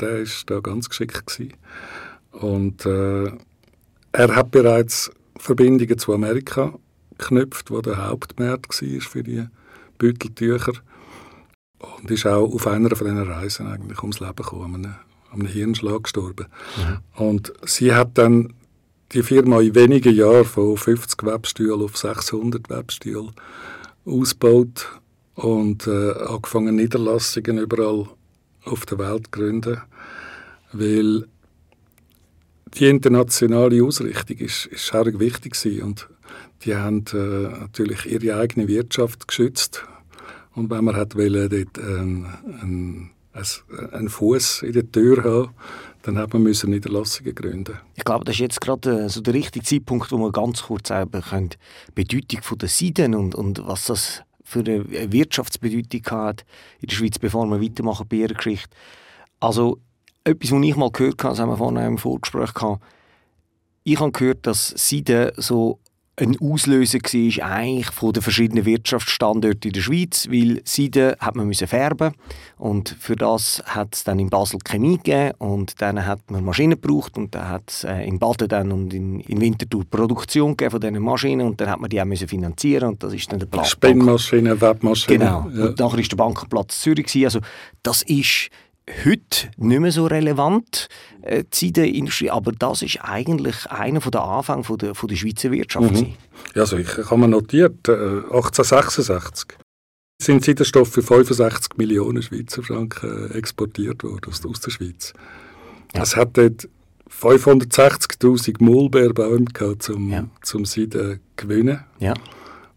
Der 0.00 0.20
war 0.20 0.26
da 0.46 0.60
ganz 0.60 0.88
geschickt. 0.88 1.26
Gewesen. 1.26 1.54
Und 2.32 2.86
äh, 2.86 3.32
er 4.16 4.34
hat 4.34 4.50
bereits 4.50 5.10
Verbindungen 5.36 5.98
zu 5.98 6.14
Amerika 6.14 6.74
geknüpft, 7.18 7.70
wo 7.70 7.80
der 7.82 8.08
Hauptmarkt 8.08 8.82
war 8.82 9.00
für 9.00 9.22
die 9.22 9.46
Beuteltücher. 9.98 10.72
Und 11.78 12.10
ist 12.10 12.26
auch 12.26 12.52
auf 12.52 12.66
einer 12.66 12.96
von 12.96 13.06
diesen 13.06 13.30
Reisen 13.30 13.66
eigentlich 13.66 14.00
ums 14.00 14.20
Leben 14.20 14.36
gekommen, 14.36 14.86
an 14.86 14.96
einem, 15.32 15.46
Hirnschlag 15.46 16.04
gestorben. 16.04 16.46
Und 17.14 17.52
sie 17.66 17.94
hat 17.94 18.16
dann 18.16 18.54
die 19.12 19.22
Firma 19.22 19.60
in 19.60 19.74
wenigen 19.74 20.14
Jahren 20.14 20.46
von 20.46 20.76
50 20.76 21.22
Webstühlen 21.24 21.82
auf 21.82 21.96
600 21.96 22.70
Webstühle 22.70 23.32
ausgebaut 24.06 24.88
und 25.34 25.86
äh, 25.86 26.12
angefangen 26.12 26.76
Niederlassungen 26.76 27.58
überall 27.58 28.08
auf 28.64 28.86
der 28.86 28.98
Welt 28.98 29.24
zu 29.24 29.30
gründen, 29.30 29.82
weil 30.72 31.26
die 32.78 32.88
internationale 32.88 33.82
Ausrichtung 33.82 34.38
ist, 34.38 34.66
ist 34.66 34.86
sehr 34.86 35.18
wichtig 35.18 35.60
gewesen. 35.60 35.82
und 35.82 36.08
die 36.64 36.74
haben 36.74 37.04
äh, 37.12 37.60
natürlich 37.60 38.06
ihre 38.06 38.38
eigene 38.38 38.68
Wirtschaft 38.68 39.28
geschützt 39.28 39.84
und 40.54 40.70
wenn 40.70 40.84
man 40.84 40.96
hat 40.96 41.14
wollte, 41.16 41.48
dort 41.48 41.78
einen, 41.78 42.26
einen, 42.62 43.10
einen 43.92 44.08
Fuß 44.08 44.62
in 44.62 44.72
der 44.72 44.90
Tür 44.90 45.22
haben, 45.22 45.50
dann 46.02 46.18
hat 46.18 46.32
man 46.32 46.42
müssen 46.42 46.70
Niederlassungen 46.70 47.34
gründen. 47.34 47.78
Ich 47.94 48.04
glaube, 48.04 48.24
das 48.24 48.36
ist 48.36 48.40
jetzt 48.40 48.60
gerade 48.60 49.04
äh, 49.04 49.08
so 49.08 49.20
der 49.20 49.34
richtige 49.34 49.64
Zeitpunkt, 49.64 50.10
wo 50.12 50.18
wir 50.18 50.32
ganz 50.32 50.62
kurz 50.62 50.88
können, 50.88 51.50
die 51.50 51.92
Bedeutung 51.94 52.58
der 52.58 52.68
Seiden 52.68 53.14
und, 53.14 53.34
und 53.34 53.66
was 53.66 53.86
das 53.86 54.22
für 54.42 54.60
eine 54.60 55.12
Wirtschaftsbedeutung 55.12 56.02
hat 56.10 56.44
in 56.80 56.88
der 56.88 56.94
Schweiz, 56.94 57.18
bevor 57.18 57.46
wir 57.46 57.60
weitermachen 57.60 58.06
bei 58.08 58.16
Ihrer 58.16 58.34
Geschichte. 58.34 58.70
Also, 59.40 59.80
etwas, 60.26 60.52
was 60.52 60.62
ich 60.62 60.76
mal 60.76 60.90
gehört 60.90 61.22
habe, 61.22 61.32
das 61.32 61.40
haben 61.40 61.50
wir 61.50 61.56
vorhin 61.56 61.78
im 61.78 61.98
Vorgespräch 61.98 62.52
gehabt, 62.52 62.82
ich 63.84 64.00
habe 64.00 64.10
gehört, 64.10 64.46
dass 64.46 64.74
Seiden 64.76 65.30
so 65.36 65.78
ein 66.18 66.36
Auslöser 66.40 66.98
war 66.98 67.50
eigentlich 67.50 67.90
von 67.90 68.12
den 68.12 68.22
verschiedenen 68.22 68.64
Wirtschaftsstandorten 68.64 69.68
in 69.68 69.72
der 69.74 69.80
Schweiz, 69.82 70.26
weil 70.30 70.62
Seide 70.64 71.16
hat 71.20 71.36
man 71.36 71.46
müssen 71.46 71.66
färben 71.66 72.14
und 72.56 72.96
für 72.98 73.16
das 73.16 73.62
hat 73.66 73.94
es 73.94 74.04
dann 74.04 74.18
in 74.18 74.30
Basel 74.30 74.58
Chemie 74.64 74.96
gegeben 74.96 75.34
und 75.38 75.80
dann 75.82 76.06
hat 76.06 76.30
man 76.30 76.42
Maschinen 76.42 76.80
gebraucht 76.80 77.18
und 77.18 77.34
dann 77.34 77.50
hat 77.50 77.64
es 77.68 77.84
äh, 77.84 78.02
in 78.04 78.18
Baden 78.18 78.48
dann 78.48 78.72
und 78.72 78.94
in, 78.94 79.20
in 79.20 79.40
Winterthur 79.42 79.84
Produktion 79.84 80.56
gegeben 80.56 80.70
von 80.70 80.80
diesen 80.80 81.02
Maschinen 81.02 81.46
und 81.46 81.60
dann 81.60 81.68
hat 81.68 81.80
man 81.80 81.90
die 81.90 82.00
auch 82.00 82.06
müssen 82.06 82.28
finanzieren 82.28 82.88
und 82.88 83.02
das 83.02 83.12
ist 83.12 83.30
dann 83.30 83.38
der 83.38 83.46
Platz. 83.46 83.68
Spinnmaschinen, 83.68 84.58
Webmaschinen. 84.58 85.20
Genau. 85.20 85.50
Ja. 85.54 85.66
Und 85.66 85.78
nachher 85.78 85.98
war 85.98 86.02
der 86.02 86.16
Bankenplatz 86.16 86.80
Zürich. 86.80 87.06
gewesen. 87.06 87.24
Also, 87.26 87.40
das 87.82 88.02
ist 88.02 88.48
heute 89.04 89.48
nicht 89.56 89.80
mehr 89.80 89.92
so 89.92 90.06
relevant, 90.06 90.88
äh, 91.22 91.44
die 91.52 91.66
Seidenindustrie, 91.66 92.30
aber 92.30 92.52
das 92.52 92.82
ist 92.82 92.98
eigentlich 93.02 93.66
einer 93.70 94.00
der 94.00 94.22
Anfänge 94.22 94.64
von 94.64 94.78
der, 94.78 94.94
von 94.94 95.08
der 95.08 95.16
Schweizer 95.16 95.50
Wirtschaft. 95.50 95.88
gewesen. 95.88 96.14
Ja, 96.54 96.62
also 96.62 96.76
ich 96.78 96.96
habe 96.96 97.16
mir 97.18 97.28
notiert, 97.28 97.88
äh, 97.88 97.92
1866 97.92 99.56
sind 100.22 100.44
Seidenstoffe 100.44 100.88
für 100.92 101.02
65 101.02 101.76
Millionen 101.76 102.22
Schweizer 102.22 102.62
Franken 102.62 103.30
äh, 103.30 103.36
exportiert 103.36 104.02
worden 104.04 104.22
aus, 104.28 104.44
aus 104.46 104.60
der 104.60 104.70
Schweiz. 104.70 105.12
Es 105.92 106.16
hat 106.16 106.36
dort 106.36 106.68
560'000 107.10 108.56
Maulbeerbäume 108.62 109.44
gehabt, 109.46 109.82
zum, 109.82 110.10
Ja. 110.10 110.24
zum 110.42 110.64
Seiden 110.64 111.20
gewinnen. 111.36 111.84
Ja. 111.98 112.14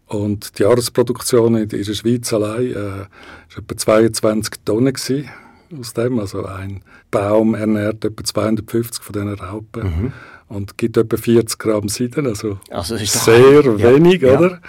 Und 0.06 0.58
die 0.58 0.62
Jahresproduktion 0.64 1.56
in 1.56 1.68
der 1.68 1.84
Schweiz 1.84 2.32
allein 2.32 2.72
äh, 2.72 2.74
war 2.74 3.08
etwa 3.56 3.76
22 3.76 4.54
Tonnen 4.64 4.92
gewesen 4.92 5.28
aus 5.78 5.92
dem. 5.94 6.18
Also 6.18 6.44
ein 6.44 6.82
Baum 7.10 7.54
ernährt 7.54 8.04
etwa 8.04 8.24
250 8.24 9.02
von 9.02 9.12
diesen 9.12 9.34
Raupen 9.34 10.12
und 10.48 10.76
gibt 10.78 10.96
etwa 10.96 11.16
40 11.16 11.58
Gramm 11.58 11.88
Seiden, 11.88 12.26
also, 12.26 12.58
Also 12.70 12.96
sehr 12.96 13.60
ein- 13.64 13.78
wenig, 13.82 14.22
ja. 14.22 14.38
oder? 14.38 14.60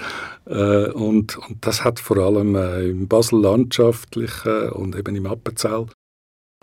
Äh, 0.45 0.91
und, 0.91 1.37
und 1.37 1.65
das 1.65 1.83
hat 1.83 1.99
vor 1.99 2.17
allem 2.17 2.55
äh, 2.55 2.89
im 2.89 3.07
Basel 3.07 3.39
landschaftlichen 3.41 4.69
und 4.69 4.95
eben 4.95 5.15
im 5.15 5.25
Appenzell 5.27 5.85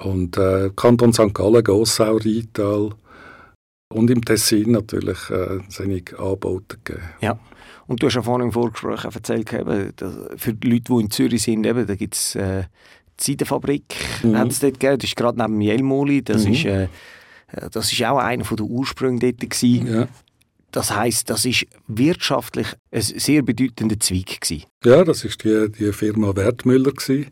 und 0.03 0.37
äh, 0.37 0.71
Kanton 0.77 1.13
St. 1.13 1.33
Gallen, 1.35 1.65
Gossau, 1.65 2.17
Rheintal 2.17 2.91
und 3.93 4.11
im 4.11 4.23
Tessin 4.25 4.73
natürlich 4.73 5.31
äh, 5.31 5.61
sind 5.69 6.19
Anbauten 6.19 6.79
gegeben. 6.85 7.09
Ja. 7.21 7.39
Und 7.87 8.03
du 8.03 8.07
hast 8.07 8.15
ja 8.17 8.23
vorhin 8.23 8.49
im 8.49 8.53
Vorgespräch 8.53 9.07
auch 9.07 9.15
erzählt, 9.15 9.51
eben, 9.53 9.93
dass 9.97 10.15
für 10.37 10.53
die 10.53 10.71
Leute, 10.71 10.93
die 10.93 11.01
in 11.01 11.11
Zürich 11.11 11.43
sind, 11.43 11.65
eben, 11.65 11.87
da 11.87 11.95
gibt 11.95 12.15
es 12.15 12.35
äh, 12.35 12.65
Seidenfabrik, 13.21 13.85
Mhm. 14.23 14.37
hat's 14.39 14.61
dort 14.61 14.79
gegeben. 14.81 14.99
das 14.99 15.11
ist 15.11 15.17
gerade 15.17 15.39
neben 15.41 15.61
Jelmoli, 15.61 16.23
das, 16.23 16.45
Mhm. 16.45 16.53
ist, 16.53 16.65
äh, 16.65 16.89
das 17.73 17.93
ist 17.93 18.03
auch 18.05 18.19
einer 18.19 18.45
der 18.45 18.65
Ursprünge 18.65 19.19
dort 19.21 19.41
gewesen. 19.51 19.87
Ja. 19.93 20.09
Das 20.71 20.95
heisst, 20.95 21.31
das 21.31 21.45
ist 21.47 21.67
wirtschaftlich 21.87 22.67
ein 22.93 23.01
sehr 23.03 23.43
bedeutender 23.43 23.99
Zweig 23.99 24.41
gewesen. 24.41 24.65
Ja, 24.85 25.03
das 25.03 25.25
ist 25.25 25.43
die, 25.45 25.71
die 25.71 25.93
Firma 25.93 26.37
Wertmüller 26.37 26.93
gsi 26.93 27.27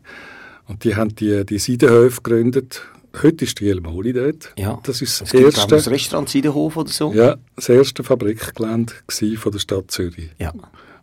und 0.67 0.83
die 0.83 0.95
haben 0.95 1.13
die, 1.15 1.45
die 1.45 1.59
Seidenhöfe 1.59 2.21
gegründet. 2.21 2.81
Heute 3.21 3.45
ist 3.45 3.59
die 3.59 3.69
Elmoli 3.69 4.11
dort. 4.13 4.53
Ja. 4.57 4.79
Das 4.83 5.01
ist 5.01 5.13
Es 5.13 5.19
das 5.19 5.31
gibt 5.31 5.43
erste, 5.57 5.75
ein 5.75 5.93
Restaurant 5.93 6.29
Seidenhof 6.29 6.77
oder 6.77 6.89
so. 6.89 7.13
ja, 7.13 7.37
das 7.55 7.69
erste 7.69 8.03
Fabrikgelände 8.03 8.93
von 9.37 9.51
der 9.51 9.59
Stadt 9.59 9.91
Zürich. 9.91 10.29
Ja. 10.39 10.51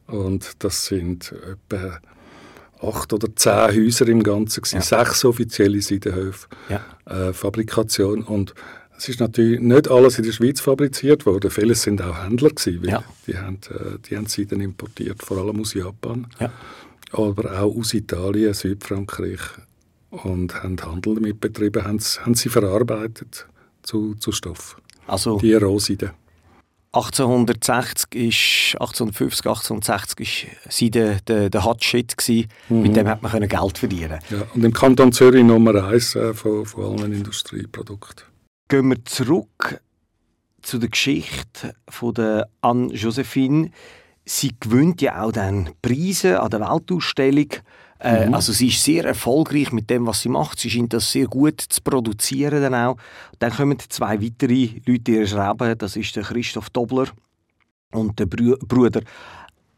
Und 0.06 0.52
das 0.62 0.84
sind 0.86 1.32
etwa 1.32 1.98
acht 2.88 3.12
oder 3.12 3.28
zehn 3.36 3.84
Häuser 3.84 4.06
im 4.08 4.22
Ganzen, 4.22 4.62
gewesen, 4.62 4.76
Ja. 4.76 4.82
sechs 4.82 5.24
offizielle 5.24 5.80
Seidenhöfe, 5.80 6.48
Ja. 6.68 6.84
äh, 7.06 7.32
Fabrikation 7.32 8.22
und 8.22 8.54
es 8.96 9.08
ist 9.08 9.20
natürlich 9.20 9.60
nicht 9.60 9.90
alles 9.90 10.18
in 10.18 10.24
der 10.24 10.32
Schweiz 10.32 10.60
fabriziert 10.60 11.26
worden. 11.26 11.50
Vieles 11.50 11.82
sind 11.82 12.00
auch 12.00 12.22
Händler 12.24 12.50
gewesen, 12.50 12.82
weil 12.82 12.90
Ja. 12.90 13.04
die 13.26 13.36
haben, 13.36 13.58
äh, 13.70 13.98
die 14.08 14.16
haben 14.16 14.26
Seiden 14.26 14.60
importiert, 14.60 15.22
vor 15.22 15.38
allem 15.38 15.60
aus 15.60 15.74
Japan, 15.74 16.26
Ja. 16.38 16.52
aber 17.12 17.60
auch 17.60 17.76
aus 17.76 17.92
Italien, 17.94 18.54
Südfrankreich 18.54 19.40
und 20.10 20.62
haben 20.62 20.76
Handel 20.80 21.16
damit 21.16 21.40
betrieben, 21.40 21.84
haben, 21.84 21.98
haben 22.00 22.34
sie 22.34 22.48
verarbeitet 22.48 23.46
zu, 23.82 24.14
zu 24.14 24.30
Stoff. 24.32 24.76
Also 25.06 25.38
Die 25.38 25.54
Rohseide. 25.54 26.12
1860 26.94 28.14
ist, 28.14 28.80
1850, 28.80 29.46
1860 29.46 30.20
ist 30.68 30.78
Seide 30.78 31.18
der, 31.26 31.50
der 31.50 31.64
Hot 31.64 31.82
Shit 31.82 32.16
gewesen. 32.16 32.48
Mit 32.68 32.94
dem 32.94 33.08
hat 33.08 33.22
man 33.22 33.32
können 33.32 33.48
Geld 33.48 33.78
verdienen. 33.78 34.20
Ja, 34.30 34.42
und 34.54 34.64
im 34.64 34.72
Kanton 34.72 35.12
Zürich 35.12 35.44
Nummer 35.44 35.84
eins 35.84 36.14
äh, 36.14 36.32
von, 36.34 36.64
von 36.64 37.00
allen 37.00 37.12
Industrieprodukten. 37.12 38.26
Gehen 38.68 38.88
wir 38.88 39.04
zurück 39.04 39.80
zu 40.62 40.78
der 40.78 40.88
Geschichte 40.88 41.74
von 41.88 42.14
der 42.14 42.48
Anne-Josephine. 42.60 43.70
Sie 44.24 44.52
gewinnt 44.58 45.02
ja 45.02 45.22
auch 45.22 45.32
dann 45.32 45.70
Preise 45.82 46.40
an 46.40 46.50
der 46.50 46.60
Weltausstellung. 46.60 47.48
Äh, 47.98 48.28
Also 48.32 48.52
sie 48.52 48.68
ist 48.68 48.82
sehr 48.82 49.04
erfolgreich 49.04 49.72
mit 49.72 49.88
dem, 49.90 50.06
was 50.06 50.20
sie 50.20 50.28
macht. 50.28 50.58
Sie 50.58 50.70
scheint 50.70 50.92
das 50.92 51.10
sehr 51.10 51.26
gut 51.26 51.60
zu 51.60 51.80
produzieren 51.82 52.62
dann 52.62 52.74
auch. 52.74 52.96
Dann 53.38 53.52
kommen 53.52 53.78
zwei 53.88 54.20
weitere 54.20 54.68
Leute 54.86 55.12
in 55.12 55.20
ihr 55.20 55.26
Leben. 55.26 55.78
Das 55.78 55.96
ist 55.96 56.14
der 56.16 56.24
Christoph 56.24 56.70
Dobler 56.70 57.06
und 57.92 58.18
der 58.18 58.26
Brü 58.26 58.56
Bruder 58.58 59.02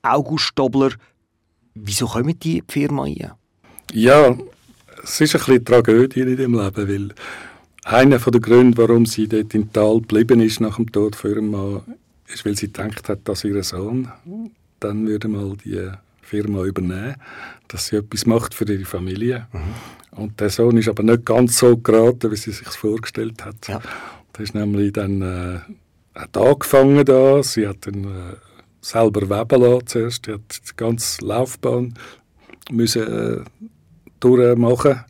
August 0.03 0.53
Dobler. 0.55 0.93
Wieso 1.75 2.07
kommen 2.07 2.39
die 2.39 2.59
in 2.59 2.65
die 2.67 2.73
Firma 2.73 3.03
rein? 3.03 3.33
Ja, 3.93 4.37
es 5.05 5.21
ist 5.21 5.35
ein 5.35 5.41
bisschen 5.41 5.65
Tragödie 5.65 6.21
in 6.21 6.37
dem 6.37 6.55
Leben, 6.55 6.89
weil 6.89 7.15
einer 7.85 8.19
der 8.19 8.41
Gründe, 8.41 8.79
warum 8.79 9.07
sie 9.07 9.29
dort 9.29 9.55
im 9.55 9.73
Tal 9.73 10.01
geblieben 10.01 10.41
ist 10.41 10.61
nach 10.61 10.77
dem 10.77 10.91
Tod 10.91 11.15
von 11.15 11.31
ihrem 11.31 11.51
Mann, 11.51 11.83
ist, 12.27 12.45
weil 12.45 12.57
sie 12.57 12.67
gedacht 12.67 13.09
hat, 13.09 13.21
dass 13.29 13.45
ihr 13.45 13.63
Sohn 13.63 14.11
dann 14.81 15.07
würde 15.07 15.29
mal 15.29 15.57
die 15.65 15.91
Firma 16.27 16.63
übernehmen, 16.65 17.17
dass 17.69 17.87
sie 17.87 17.97
etwas 17.97 18.27
macht 18.27 18.55
für 18.55 18.71
ihre 18.71 18.85
Familie. 18.85 19.47
Und 20.11 20.41
der 20.41 20.51
Sohn 20.51 20.77
ist 20.77 20.89
aber 20.89 21.03
nicht 21.03 21.25
ganz 21.25 21.59
so 21.59 21.77
geraten, 21.77 22.31
wie 22.31 22.37
sie 22.37 22.53
sich 22.53 22.69
vorgestellt 22.69 23.45
hat. 23.45 23.69
Ja. 23.69 23.81
Der 24.37 24.45
ist 24.45 24.55
nämlich 24.55 24.93
dann 24.93 25.23
äh, 25.23 25.61
hat 26.15 26.37
angefangen 26.37 27.05
da. 27.05 27.43
Sie 27.43 27.69
hat 27.69 27.87
dann 27.87 28.05
äh, 28.05 28.37
selber 28.81 29.23
weben 29.23 29.61
lassen 29.61 29.87
zuerst. 29.87 30.27
Sie 30.27 30.33
hat 30.33 30.61
die 30.71 30.77
ganze 30.77 31.25
Laufbahn 31.25 31.95
müssen 32.71 33.07
äh, 33.07 33.45
durchmachen 34.21 35.05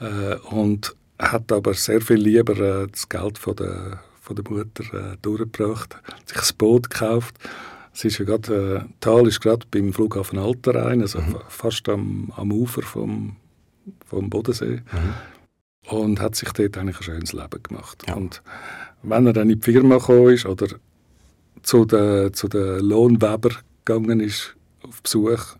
äh, 0.00 0.36
und 0.50 0.94
hat 1.18 1.50
aber 1.52 1.74
sehr 1.74 2.00
viel 2.00 2.16
lieber 2.16 2.56
äh, 2.58 2.86
das 2.86 3.08
Geld 3.08 3.38
von 3.38 3.56
der, 3.56 4.00
von 4.20 4.36
der 4.36 4.44
Mutter 4.50 4.84
äh, 4.94 5.16
durchgebracht, 5.20 5.96
sich 6.24 6.38
ein 6.38 6.56
Boot 6.56 6.90
gekauft. 6.90 7.34
Sie 8.00 8.06
ist 8.08 8.18
ja 8.18 8.24
grad, 8.24 8.48
äh, 8.48 8.80
Tal 9.00 9.26
ist 9.26 9.40
gerade 9.40 9.66
beim 9.72 9.92
Flughafen 9.92 10.38
Alterrhein, 10.38 11.00
also 11.02 11.18
fa- 11.20 11.42
fast 11.48 11.88
am, 11.88 12.32
am 12.36 12.52
Ufer 12.52 12.82
vom, 12.82 13.34
vom 14.06 14.30
Bodensee 14.30 14.82
und 15.88 16.20
hat 16.20 16.36
sich 16.36 16.52
dort 16.52 16.78
eigentlich 16.78 16.98
ein 16.98 17.02
schönes 17.02 17.32
Leben 17.32 17.60
gemacht. 17.60 18.04
Ja. 18.06 18.14
Und 18.14 18.40
wenn 19.02 19.26
er 19.26 19.32
dann 19.32 19.50
in 19.50 19.58
die 19.60 19.64
Firma 19.72 19.96
gekommen 19.98 20.28
ist 20.32 20.46
oder 20.46 20.68
zu 21.64 21.84
den, 21.86 22.32
zu 22.34 22.46
den 22.46 22.78
Lohnweber 22.84 23.50
gegangen 23.84 24.20
ist 24.20 24.54
auf 24.82 25.02
Besuch, 25.02 25.56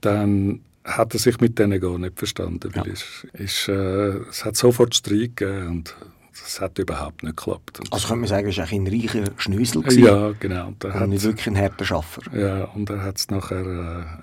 dann 0.00 0.62
hat 0.84 1.14
er 1.14 1.20
sich 1.20 1.38
mit 1.40 1.58
denen 1.60 1.80
gar 1.80 1.96
nicht 1.96 2.18
verstanden, 2.18 2.70
weil 2.74 2.86
Ja. 2.88 2.92
es, 2.92 3.24
ist, 3.34 3.68
äh, 3.68 4.18
es 4.30 4.44
hat 4.44 4.56
sofort 4.56 4.96
Streit 4.96 5.36
gegeben 5.36 5.68
und 5.68 5.96
es 6.44 6.60
hat 6.60 6.78
überhaupt 6.78 7.22
nicht 7.22 7.36
geklappt. 7.36 7.80
Und 7.80 7.92
Also 7.92 8.08
könnte 8.08 8.20
man 8.20 8.28
sagen, 8.28 8.48
es 8.48 8.58
war 8.58 8.68
ein 8.70 8.86
reicher 8.86 9.24
Schnösel. 9.36 9.82
gewesen 9.82 10.04
ja, 10.04 10.32
genau. 10.38 10.68
Und 10.68 10.84
er 10.84 10.94
Und 10.94 11.00
hat, 11.00 11.08
nicht 11.08 11.22
wirklich 11.24 11.46
ein 11.46 11.58
harter 11.58 11.84
Schaffer. 11.84 12.22
ja, 12.36 12.64
und 12.64 12.90
er 12.90 13.02
hat 13.02 13.18
es 13.18 13.30
nachher 13.30 13.64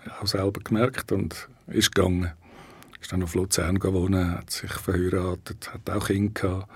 äh, 0.06 0.10
auch 0.22 0.28
selber 0.28 0.60
gemerkt 0.62 1.12
und 1.12 1.48
ist 1.68 1.94
gegangen. 1.94 2.32
Ist 3.02 3.12
dann 3.12 3.24
auf 3.24 3.36
Luzern 3.36 3.80
gewohnt, 3.80 4.16
hat 4.16 4.50
sich 4.50 4.72
verheiratet, 4.72 5.72
hat 5.74 5.90
auch 5.90 6.08
Kinder 6.08 6.34
gehabt 6.42 6.68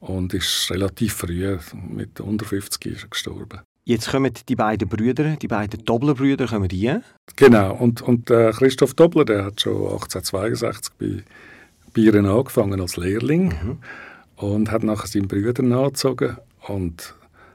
und 0.00 0.34
ist 0.34 0.68
relativ 0.70 1.14
früh, 1.14 1.56
mit 1.88 2.18
unter 2.20 2.44
50 2.44 2.86
ist 2.86 3.02
er 3.04 3.08
gestorben. 3.08 3.60
Jetzt 3.84 4.10
kommen 4.10 4.32
die 4.48 4.56
beiden 4.56 4.88
Brüder, 4.88 5.36
die 5.36 5.48
beiden 5.48 5.84
Dobler-Brüder, 5.84 6.46
kommen 6.46 6.68
die. 6.68 6.92
Genau, 7.36 7.74
und, 7.74 8.00
und 8.02 8.30
äh, 8.30 8.52
Christoph 8.52 8.94
Dobler, 8.94 9.24
der 9.24 9.44
hat 9.44 9.60
schon 9.60 9.74
1862 9.74 10.92
bei, 10.98 12.00
ihnen 12.00 12.26
angefangen 12.26 12.80
als 12.80 12.96
Lehrling 12.96 13.78
und 14.36 14.70
hat 14.70 14.82
nachher 14.82 15.06
seinen 15.06 15.28
Brüder 15.28 15.62
nachgezogen 15.62 16.36
und 16.66 17.14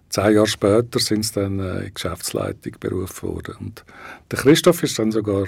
zehn 0.09 0.35
Jahre 0.35 0.47
später 0.47 0.99
sind 0.99 1.25
sie 1.25 1.33
dann 1.33 1.59
äh, 1.59 1.79
in 1.79 1.85
die 1.85 1.93
Geschäftsleitung 1.93 2.73
berufen 2.79 3.29
worden. 3.29 3.55
Und 3.59 3.85
der 4.31 4.39
Christoph 4.39 4.83
ist 4.83 4.97
dann 4.99 5.11
sogar 5.11 5.45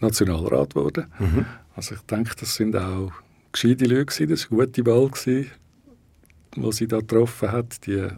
Nationalrat 0.00 0.74
geworden. 0.74 1.06
Also 1.76 1.94
ich 1.94 2.00
denke, 2.02 2.32
das 2.38 2.54
sind 2.54 2.76
auch 2.76 3.12
gescheite 3.52 3.86
Leute 3.86 4.06
gewesen, 4.06 4.28
das 4.28 4.50
war 4.50 4.58
eine 4.58 4.66
gute 4.66 4.86
Wahl, 4.86 5.08
gewesen, 5.08 5.50
die 6.56 6.72
sie 6.72 6.86
da 6.86 6.98
getroffen 6.98 7.52
hat, 7.52 7.86
die 7.86 8.08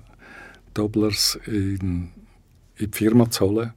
Doblers 0.75 1.39
in, 1.47 2.11
in 2.77 2.91
die 2.91 2.97
Firma 2.97 3.31
zu 3.31 3.47
holen. 3.47 3.73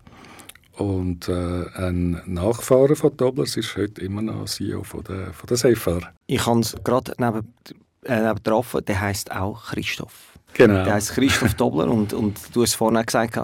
Und 0.73 1.27
äh, 1.27 1.65
ein 1.75 2.21
Nachfahre 2.25 2.95
von 2.95 3.15
Doblers 3.15 3.57
ist 3.57 3.75
heute 3.75 4.01
immer 4.01 4.21
noch 4.21 4.45
CEO 4.45 4.83
von 4.83 5.03
der, 5.03 5.33
von 5.33 5.47
der 5.47 5.57
Seefahrer. 5.57 6.13
Ich 6.27 6.45
habe 6.45 6.61
es 6.61 6.75
gerade 6.85 7.13
neben, 7.17 7.53
äh, 8.03 8.33
getroffen, 8.33 8.83
der 8.85 9.01
heißt 9.01 9.31
auch 9.31 9.65
Christoph. 9.71 10.37
Genau. 10.53 10.83
Der 10.83 10.93
heißt 10.93 11.13
Christoph 11.13 11.53
Dobler 11.55 11.87
und, 11.89 12.13
und 12.13 12.39
du 12.53 12.63
hast 12.63 12.75
vorhin 12.75 12.97
auch 12.97 13.05
gesagt, 13.05 13.37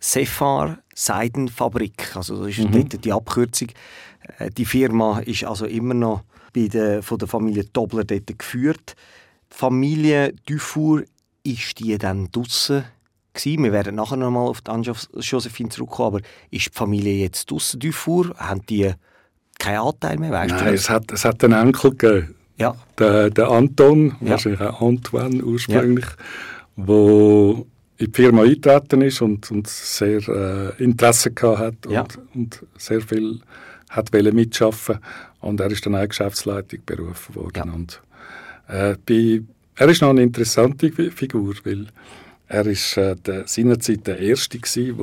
Sefar 0.00 0.78
Seidenfabrik, 0.94 2.16
also 2.16 2.44
das 2.44 2.58
ist 2.58 2.68
dort 2.70 3.04
die 3.04 3.12
Abkürzung. 3.12 3.68
Äh, 4.38 4.50
Die 4.50 4.64
Firma 4.64 5.20
ist 5.20 5.44
also 5.44 5.66
immer 5.66 5.94
noch 5.94 6.22
bei 6.52 6.68
der, 6.68 7.02
von 7.02 7.18
der 7.18 7.28
Familie 7.28 7.64
Dobler 7.64 8.04
dort 8.04 8.38
geführt. 8.38 8.94
Die 9.52 9.56
Familie 9.56 10.34
Dufour 10.46 11.02
ist 11.44 11.78
die 11.78 11.96
dann 11.98 12.28
draussen 12.30 12.84
gewesen. 13.32 13.64
Wir 13.64 13.72
werden 13.72 13.94
nachher 13.94 14.16
noch 14.16 14.30
mal 14.30 14.40
auf 14.40 14.60
die 14.60 14.70
Anne-Josephine 14.70 15.70
zurückkommen, 15.70 16.16
aber 16.16 16.20
ist 16.50 16.66
die 16.66 16.76
Familie 16.78 17.14
jetzt 17.14 17.50
draussen 17.50 17.80
Dufour? 17.80 18.34
Haben 18.36 18.66
die 18.66 18.92
keinen 19.58 19.78
Anteil 19.78 20.18
mehr? 20.18 20.30
Weißt 20.30 20.50
du 20.50 20.56
Nein, 20.56 20.72
das? 20.72 20.80
es 20.82 20.90
hat, 20.90 21.12
es 21.12 21.24
hat 21.24 21.42
einen 21.44 21.68
Enkel 21.68 21.90
gegeben, 21.90 22.34
Ja, 22.58 22.74
der, 22.98 23.30
der 23.30 23.48
Anton, 23.50 24.16
Ja. 24.20 24.30
wahrscheinlich 24.30 24.60
auch 24.60 24.80
Antoine 24.82 25.42
ursprünglich, 25.42 26.06
wo 26.76 27.66
in 27.98 28.06
die 28.06 28.12
Firma 28.14 28.42
eingetreten 28.42 29.02
ist 29.02 29.20
und, 29.22 29.50
und 29.50 29.68
sehr 29.68 30.26
äh, 30.28 30.82
Interesse 30.82 31.30
gehabt 31.32 31.58
hat 31.58 31.86
und, 31.86 31.92
Ja. 31.92 32.06
und 32.34 32.62
sehr 32.76 33.00
viel 33.00 33.40
hat 33.90 34.12
mitschaffen 34.12 34.98
und 35.40 35.60
er 35.60 35.70
ist 35.70 35.84
dann 35.86 35.94
auch 35.96 36.08
Geschäftsleitung 36.08 36.80
berufen 36.86 37.34
worden. 37.34 37.62
Ja. 37.66 37.72
Und, 37.72 38.00
äh, 38.68 38.96
bei, 39.06 39.42
er 39.76 39.88
ist 39.88 40.00
noch 40.02 40.10
eine 40.10 40.22
interessante 40.22 40.90
Fi- 40.90 41.10
Figur, 41.10 41.54
weil 41.64 41.86
er 42.48 42.66
ist 42.66 42.96
äh, 42.96 43.16
der, 43.16 43.46
seinerzeit 43.46 44.06
der 44.06 44.18
Erste 44.18 44.58
gewesen, 44.58 44.98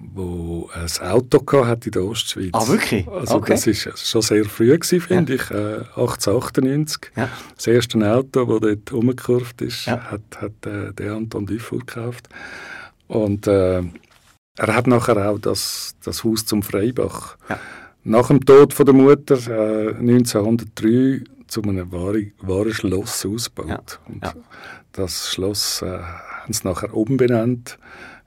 wo 0.00 0.70
ein 0.74 1.06
Auto 1.08 1.40
gehabt 1.40 1.66
hat 1.68 1.86
in 1.86 1.92
der 1.92 2.04
Ostschweiz. 2.04 2.50
Ah, 2.52 2.66
wirklich? 2.68 3.06
Also 3.08 3.34
Okay. 3.36 3.52
das 3.52 3.66
ist 3.66 3.98
schon 4.08 4.22
sehr 4.22 4.44
früh 4.46 4.68
gewesen, 4.76 5.00
finde 5.00 5.34
ich, 5.34 5.50
äh, 5.50 5.84
1898. 5.94 7.10
Ja. 7.16 7.28
Das 7.54 7.66
erste 7.66 7.98
Auto, 8.12 8.44
das 8.46 8.60
dort 8.60 8.92
rumgekurvt 8.92 9.62
ist, 9.62 9.86
Ja. 9.86 10.00
hat, 10.10 10.22
hat 10.40 10.66
äh, 10.66 10.92
der 10.94 11.12
Anton 11.14 11.46
Dufour 11.46 11.80
gekauft. 11.80 12.28
Und 13.08 13.46
äh, 13.46 13.82
er 14.56 14.74
hat 14.74 14.86
nachher 14.86 15.30
auch 15.30 15.38
das, 15.38 15.94
das 16.02 16.24
Haus 16.24 16.46
zum 16.46 16.62
Freibach. 16.62 17.36
Ja. 17.48 17.58
Nach 18.02 18.28
dem 18.28 18.44
Tod 18.44 18.72
von 18.72 18.86
der 18.86 18.94
Mutter 18.94 19.36
äh, 19.48 19.94
1903 19.98 21.24
zu 21.46 21.62
einem 21.62 21.92
wahren, 21.92 22.32
wahren 22.40 22.72
Schloss 22.72 23.26
ausgebaut. 23.26 23.68
Ja. 23.68 24.12
Und 24.12 24.24
Ja. 24.24 24.34
Das 24.92 25.30
Schloss 25.32 25.82
äh, 25.82 25.98
haben 25.98 26.52
sie 26.52 26.66
nachher 26.66 26.94
umbenannt 26.94 27.78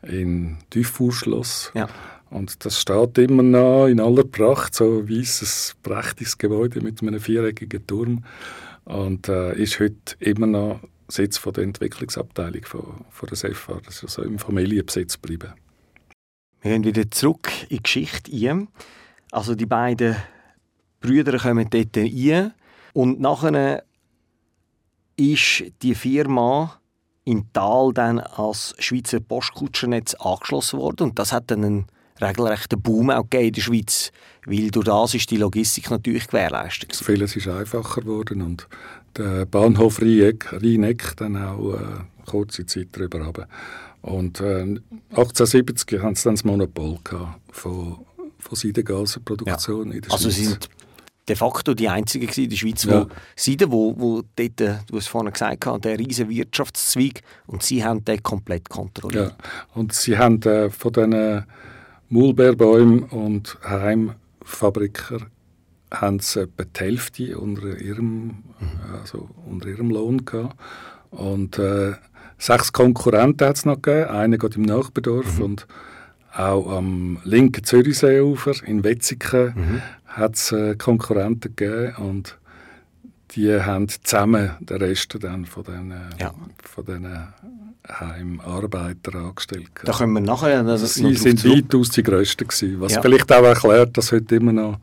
in 0.04 0.58
Dufour-Schloss. 0.70 1.72
ja. 1.74 1.88
Und 2.34 2.66
das 2.66 2.82
steht 2.82 3.20
immer 3.20 3.44
noch 3.44 3.86
in 3.86 4.00
aller 4.00 4.24
Pracht, 4.24 4.74
so 4.74 5.02
ein 5.02 5.08
weißes, 5.08 5.76
prächtiges 5.84 6.40
Gebäude 6.40 6.82
mit 6.82 7.00
einem 7.00 7.20
viereckigen 7.20 7.86
Turm. 7.86 8.24
Und 8.86 9.30
äh, 9.30 9.54
ist 9.56 9.80
heute 9.80 10.16
immer 10.20 10.48
noch 10.48 10.80
Sitz 11.08 11.38
von 11.38 11.54
der 11.54 11.64
Entwicklungsabteilung 11.64 12.66
von, 12.66 13.06
von 13.12 13.30
der 13.30 13.38
SEFA. 13.38 13.80
Das 13.86 13.98
ist 13.98 14.04
also 14.18 14.24
im 14.24 14.40
Familienbesitz 14.40 15.22
geblieben. 15.22 15.54
Wir 16.62 16.72
gehen 16.72 16.84
wieder 16.84 17.10
zurück 17.12 17.52
in 17.70 17.78
die 17.78 17.84
Geschichte 17.84 18.32
ein. 18.32 18.68
Also 19.32 19.54
die 19.54 19.68
beiden 19.68 20.16
Brüder 21.02 21.38
kommen 21.38 21.70
dort 21.70 21.96
rein 21.96 22.54
und 22.94 23.20
nachher 23.20 23.84
ist 25.18 25.66
die 25.84 25.94
Firma 25.94 26.80
im 27.26 27.52
Tal 27.54 27.94
dann 27.94 28.20
als 28.20 28.76
Schweizer 28.80 29.20
Postkutschernetz 29.20 30.16
angeschlossen 30.16 30.80
worden 30.80 31.10
und 31.10 31.20
das 31.20 31.32
hat 31.32 31.52
dann 31.52 31.64
einen 31.64 31.86
regelrechten 32.22 32.82
Boom 32.82 33.10
auch 33.10 33.26
in 33.32 33.52
der 33.52 33.62
Schweiz, 33.62 34.12
weil 34.46 34.72
durch 34.72 34.86
das 34.86 35.14
ist 35.14 35.32
die 35.32 35.38
Logistik 35.38 35.90
natürlich 35.90 36.28
gewährleistet. 36.28 36.96
Vieles 36.96 37.36
ist 37.36 37.48
einfacher 37.48 38.02
geworden 38.02 38.42
und 38.42 38.68
der 39.16 39.46
Bahnhof 39.46 40.02
Rheineck, 40.02 40.52
Rheineck 40.54 41.16
dann 41.18 41.38
auch 41.38 41.74
äh, 41.74 41.80
kurze 42.26 42.66
Zeit 42.66 42.90
darüber 42.92 43.22
runter. 43.22 43.48
Und 44.02 44.42
äh, 44.42 44.80
1870 45.12 46.02
haben 46.02 46.16
sie 46.16 46.24
dann 46.26 46.36
das 46.36 46.44
Monopol 46.44 46.98
gehabt 47.04 47.40
von, 47.52 48.00
von 48.40 48.56
Seidengasenproduktion 48.56 49.90
ja. 49.90 49.96
in 49.96 50.02
der 50.02 50.12
also 50.12 50.30
Schweiz. 50.30 50.40
Also 50.40 50.50
sind 50.50 50.70
de 51.28 51.36
facto 51.36 51.74
die 51.74 51.88
einzigen 51.88 52.30
in 52.30 52.50
der 52.50 52.58
Schweiz, 52.58 52.84
ja. 52.84 53.02
wo 53.02 53.08
Seiden, 53.36 53.72
wo, 53.72 53.96
wo 53.98 54.24
dort, 54.36 54.62
äh, 54.62 54.76
du 54.88 54.98
hast 54.98 55.08
vorhin 55.08 55.32
gesagt 55.32 55.66
hast, 55.66 55.86
der 55.86 55.98
riesen 55.98 56.30
Wirtschaftszweig 56.30 57.22
und 57.48 57.64
sie 57.64 57.84
haben 57.84 58.04
den 58.04 58.22
komplett 58.22 58.70
kontrolliert. 58.70 59.36
Ja. 59.38 59.50
Und 59.74 59.94
sie 59.94 60.18
haben 60.18 60.42
äh, 60.44 60.70
von 60.70 60.92
diesen 60.92 61.46
Maulbeerbäumen 62.10 63.04
und 63.04 63.58
Heimfabriker 63.64 65.28
haben 65.92 66.20
sie 66.20 66.42
etwa 66.42 66.64
die 66.64 66.80
Hälfte 66.80 67.38
unter 67.38 67.80
ihrem, 67.80 68.24
mhm. 68.26 68.36
also 69.00 69.30
unter 69.46 69.70
ihrem 69.70 69.92
Lohn 69.92 70.26
gehabt. 70.26 70.56
Und 71.12 71.60
äh, 71.60 71.94
sechs 72.38 72.74
Konkurrenten 72.74 73.48
hat 73.48 73.58
es 73.58 73.66
noch 73.66 73.82
gegeben. 73.82 74.10
Einer 74.10 74.38
geht 74.38 74.56
im 74.56 74.64
Nachbardorf 74.64 75.38
mhm. 75.38 75.44
und 75.44 75.68
auch 76.36 76.78
am 76.78 77.20
linken 77.24 77.64
Zürichseeufer 77.64 78.68
in 78.68 78.84
Wetzigen 78.84 79.54
mhm. 79.56 79.82
Hat 80.14 80.36
es 80.36 80.52
äh, 80.52 80.76
Konkurrenten 80.76 81.56
gegeben 81.56 81.96
und 81.98 82.38
die 83.32 83.52
haben 83.52 83.88
zusammen 83.90 84.52
den 84.60 84.78
Rest 84.78 85.16
dann 85.20 85.46
von 85.46 85.64
diesen, 85.64 85.94
ja. 86.20 86.34
von 86.64 86.86
diesen 86.86 87.34
Heimarbeitern 87.90 89.26
angestellt. 89.26 89.70
Da 89.84 89.92
können 89.92 90.14
wir 90.14 90.22
nachher... 90.22 90.66
Also 90.66 90.86
sie 90.86 91.16
sind 91.16 91.44
weitaus 91.44 91.90
die 91.90 92.04
Größten 92.04 92.48
gewesen, 92.48 92.80
was 92.80 92.94
ja. 92.94 93.02
vielleicht 93.02 93.32
auch 93.32 93.44
erklärt, 93.44 93.98
dass 93.98 94.12
heute 94.12 94.36
immer 94.36 94.54
noch 94.54 94.80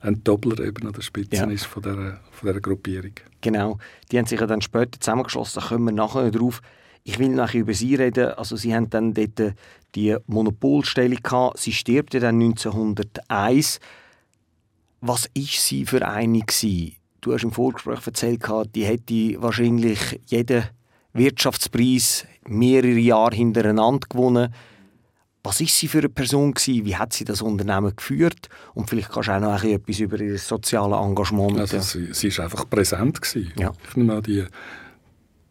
ein 0.00 0.22
Doppler 0.22 0.62
eben 0.64 0.86
an 0.86 0.92
der 0.92 1.00
Spitze 1.00 1.36
ja. 1.36 1.44
ist 1.46 1.64
von 1.64 1.82
dieser, 1.82 2.20
von 2.30 2.48
dieser 2.48 2.60
Gruppierung. 2.60 3.12
Genau, 3.40 3.78
die 4.12 4.18
haben 4.18 4.26
sich 4.26 4.38
ja 4.38 4.46
dann 4.46 4.60
später 4.60 5.00
zusammengeschlossen, 5.00 5.60
da 5.60 5.68
kommen 5.68 5.84
wir 5.86 5.92
nachher 5.92 6.30
drauf. 6.30 6.60
Ich 7.04 7.18
will 7.18 7.30
nachher 7.30 7.60
über 7.60 7.74
sie 7.74 7.94
reden. 7.94 8.28
Also 8.28 8.56
sie 8.56 8.74
haben 8.74 8.88
dann 8.88 9.12
dort 9.12 9.54
die 9.94 10.16
Monopolstellung 10.26 11.18
gehabt. 11.22 11.58
Sie 11.58 11.72
stirbt 11.72 12.14
dann 12.14 12.40
1901. 12.40 13.78
Was 15.06 15.28
ist 15.34 15.62
sie 15.66 15.84
für 15.84 16.08
eine 16.08 16.40
gewesen? 16.40 16.96
Du 17.20 17.34
hast 17.34 17.44
im 17.44 17.52
Vorgespräch 17.52 18.06
erzählt, 18.06 18.42
die 18.74 18.86
hätte 18.86 19.42
wahrscheinlich 19.42 20.18
jeden 20.28 20.64
Wirtschaftspreis 21.12 22.26
mehrere 22.48 22.98
Jahre 22.98 23.36
hintereinander 23.36 24.06
gewonnen. 24.08 24.54
Was 25.42 25.60
ist 25.60 25.78
sie 25.78 25.88
für 25.88 25.98
eine 25.98 26.08
Person 26.08 26.54
gewesen? 26.54 26.86
Wie 26.86 26.96
hat 26.96 27.12
sie 27.12 27.26
das 27.26 27.42
Unternehmen 27.42 27.94
geführt? 27.94 28.48
Und 28.72 28.88
vielleicht 28.88 29.12
kannst 29.12 29.28
du 29.28 29.32
auch 29.32 29.40
noch 29.40 29.62
etwas 29.62 30.00
über 30.00 30.18
ihr 30.18 30.38
soziales 30.38 30.98
Engagement 30.98 31.60
also 31.60 31.80
sie, 31.80 32.14
sie 32.14 32.28
ist 32.28 32.40
einfach 32.40 32.66
präsent 32.70 33.20
gewesen. 33.20 33.52
Ja. 33.58 33.72
Ich 33.86 33.96
nehme 33.96 34.14
an, 34.14 34.22
die, 34.22 34.46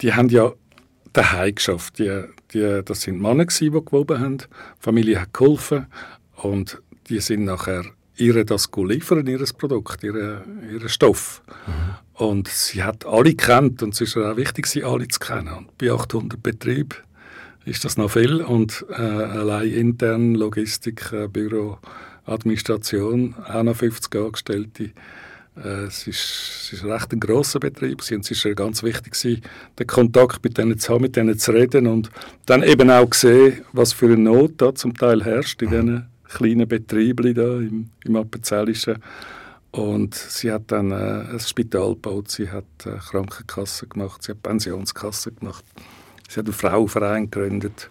die 0.02 0.14
haben 0.16 0.30
ja 0.30 0.52
daheim 1.14 1.54
geschafft. 1.54 2.00
Die, 2.00 2.24
die, 2.56 2.82
das 2.84 3.02
sind 3.02 3.22
Männer 3.22 3.46
gewesen, 3.46 3.72
die 3.72 3.86
gewoben 3.86 4.20
haben. 4.20 4.38
Die 4.40 4.46
Familie 4.80 5.22
hat 5.22 5.32
geholfen 5.32 5.86
und 6.38 6.82
die 7.08 7.20
sind 7.20 7.44
nachher 7.44 7.84
ihre 8.18 8.46
das 8.46 8.70
liefern, 8.76 9.28
ihr 9.28 9.44
Produkt, 9.58 10.04
ihren 10.04 10.42
ihre 10.72 10.90
Stoff. 10.90 11.42
Mhm. 11.66 12.26
Und 12.26 12.48
sie 12.48 12.84
hat 12.84 13.06
alle 13.06 13.34
kennt 13.34 13.82
und 13.82 13.94
es 13.94 14.02
ist 14.02 14.18
auch 14.18 14.38
wichtig, 14.38 14.68
sie 14.68 14.84
alle 14.84 15.08
zu 15.08 15.20
kennen. 15.20 15.54
Und 15.54 15.78
bei 15.78 15.92
800 15.92 16.42
Betrieben 16.42 16.90
ist 17.66 17.86
das 17.86 17.98
noch 17.98 18.12
viel 18.12 18.42
und 18.42 18.86
äh, 18.90 18.94
allein 18.94 19.72
intern 19.72 20.36
Logistik, 20.36 21.12
äh, 21.12 21.28
Büro, 21.28 21.80
Administration, 22.26 23.36
auch 23.48 23.64
noch 23.64 23.76
50 23.76 24.16
Angestellte. 24.16 24.92
Äh, 25.56 25.86
es, 25.86 26.08
ist, 26.08 26.64
es 26.66 26.74
ist 26.74 26.84
recht 26.84 27.14
ein 27.14 27.20
grosser 27.20 27.60
Betrieb 27.60 28.02
und 28.12 28.32
es 28.32 28.46
war 28.46 28.54
ganz 28.54 28.84
wichtig, 28.84 29.14
gewesen, 29.14 29.42
den 29.80 29.88
Kontakt 29.88 30.44
mit 30.44 30.58
denen 30.58 30.78
zu 30.78 30.94
haben, 30.94 31.02
mit 31.02 31.16
denen 31.16 31.38
zu 31.38 31.52
reden 31.52 31.88
und 31.88 32.12
dann 32.46 32.64
eben 32.64 32.90
auch 32.90 33.14
sehen, 33.14 33.62
was 33.72 33.94
für 33.94 34.06
eine 34.06 34.18
Not 34.18 34.54
da 34.58 34.76
zum 34.76 34.96
Teil 34.96 35.24
herrscht 35.24 35.62
in 35.62 35.70
diesen 35.70 36.13
kleinen 36.34 36.68
Betrieben 36.68 37.34
da 37.34 37.58
im, 37.58 37.90
im 38.04 38.16
Appenzellischen. 38.16 38.98
Und 39.72 40.14
sie 40.14 40.52
hat 40.52 40.72
dann 40.72 40.92
äh, 40.92 41.32
ein 41.32 41.40
Spital 41.40 41.96
gebaut, 41.96 42.30
sie 42.30 42.52
hat 42.52 42.66
äh, 42.86 42.98
Krankenkasse 42.98 43.88
gemacht, 43.88 44.22
sie 44.22 44.32
hat 44.32 44.44
Pensionskasse 44.44 45.32
gemacht. 45.32 45.66
Sie 46.30 46.40
hat 46.40 46.46
einen 46.46 46.54
Frauenverein 46.54 47.30
gegründet. 47.32 47.90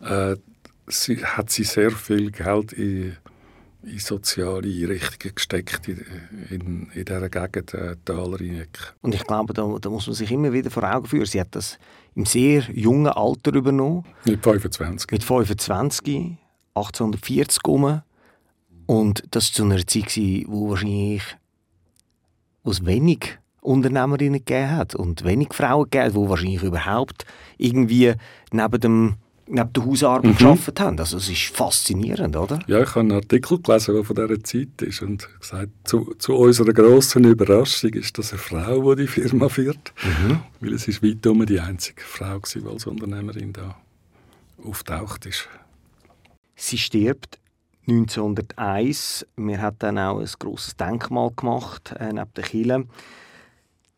Äh, 0.00 0.36
sie 0.86 1.22
hat 1.22 1.50
sie 1.50 1.64
sehr 1.64 1.90
viel 1.90 2.30
Geld 2.30 2.72
in, 2.72 3.16
in 3.82 3.98
soziale 3.98 4.66
Einrichtungen 4.66 5.34
gesteckt 5.34 5.86
in, 5.86 6.04
in, 6.48 6.90
in 6.94 7.04
dieser 7.04 7.28
Gegend, 7.28 7.74
äh, 7.74 7.96
Talreineck. 8.06 8.94
Und 9.02 9.14
ich 9.14 9.24
glaube, 9.24 9.52
da, 9.52 9.66
da, 9.80 9.90
muss 9.90 10.06
man 10.06 10.14
sich 10.14 10.30
immer 10.32 10.54
wieder 10.54 10.70
vor 10.70 10.84
Augen 10.84 11.06
führen. 11.06 11.26
Sie 11.26 11.40
hat 11.40 11.54
das 11.54 11.78
im 12.14 12.24
sehr 12.24 12.62
jungen 12.72 13.08
Alter 13.08 13.54
übernommen. 13.54 14.04
Mit 14.24 14.42
25. 14.42 15.10
Mit 15.10 15.24
25, 15.24 16.38
1840 16.74 17.66
um. 17.66 18.02
Und 18.86 19.22
das 19.30 19.50
war 19.50 19.54
zu 19.54 19.64
einer 19.64 19.86
Zeit, 19.86 20.16
wo 20.46 20.70
wahrscheinlich 20.70 21.22
aus 22.64 22.84
wenig 22.84 23.38
Unternehmerinnen 23.60 24.44
gegeben 24.44 24.70
hat 24.72 24.94
und 24.94 25.24
wenig 25.24 25.52
Frauen 25.52 25.84
gegeben 25.84 26.04
hat, 26.04 26.14
die 26.14 26.28
wahrscheinlich 26.28 26.62
überhaupt 26.62 27.24
irgendwie 27.58 28.14
neben 28.50 28.80
dem 28.80 29.14
neben 29.46 29.72
der 29.72 29.84
Hausarbeit 29.84 30.32
mhm. 30.32 30.36
gearbeitet 30.36 30.80
haben. 30.80 30.98
Also 30.98 31.16
es 31.18 31.28
ist 31.28 31.54
faszinierend, 31.54 32.36
oder? 32.36 32.60
Ja, 32.66 32.80
ich 32.80 32.90
habe 32.90 33.00
einen 33.00 33.12
Artikel 33.12 33.60
gelesen, 33.60 33.94
der 33.94 34.04
von 34.04 34.16
dieser 34.16 34.44
Zeit 34.44 34.82
ist 34.82 35.02
und 35.02 35.28
gesagt, 35.40 35.70
zu, 35.84 36.14
zu 36.18 36.34
unserer 36.34 36.72
grossen 36.72 37.24
Überraschung 37.24 37.90
ist 37.94 38.16
das 38.18 38.32
eine 38.32 38.38
Frau, 38.38 38.94
die 38.94 39.02
die 39.02 39.08
Firma 39.08 39.48
führt. 39.48 39.92
Mhm. 40.02 40.40
Weil 40.60 40.72
es 40.74 40.88
ist 40.88 41.02
weit 41.02 41.26
um 41.26 41.44
die 41.44 41.60
einzige 41.60 42.02
Frau 42.02 42.40
war, 42.40 42.40
die 42.54 42.66
als 42.66 42.86
Unternehmerin 42.86 43.52
da 43.52 43.76
auftaucht 44.64 45.26
ist. 45.26 45.48
Sie 46.54 46.78
stirbt 46.78 47.38
1901. 47.88 49.26
Wir 49.36 49.60
haben 49.60 49.76
dann 49.78 49.98
auch 49.98 50.20
ein 50.20 50.28
grosses 50.38 50.76
Denkmal 50.76 51.30
gemacht 51.30 51.94
äh, 51.98 52.12
neben 52.12 52.32
der 52.34 52.44
Kirche 52.44 52.86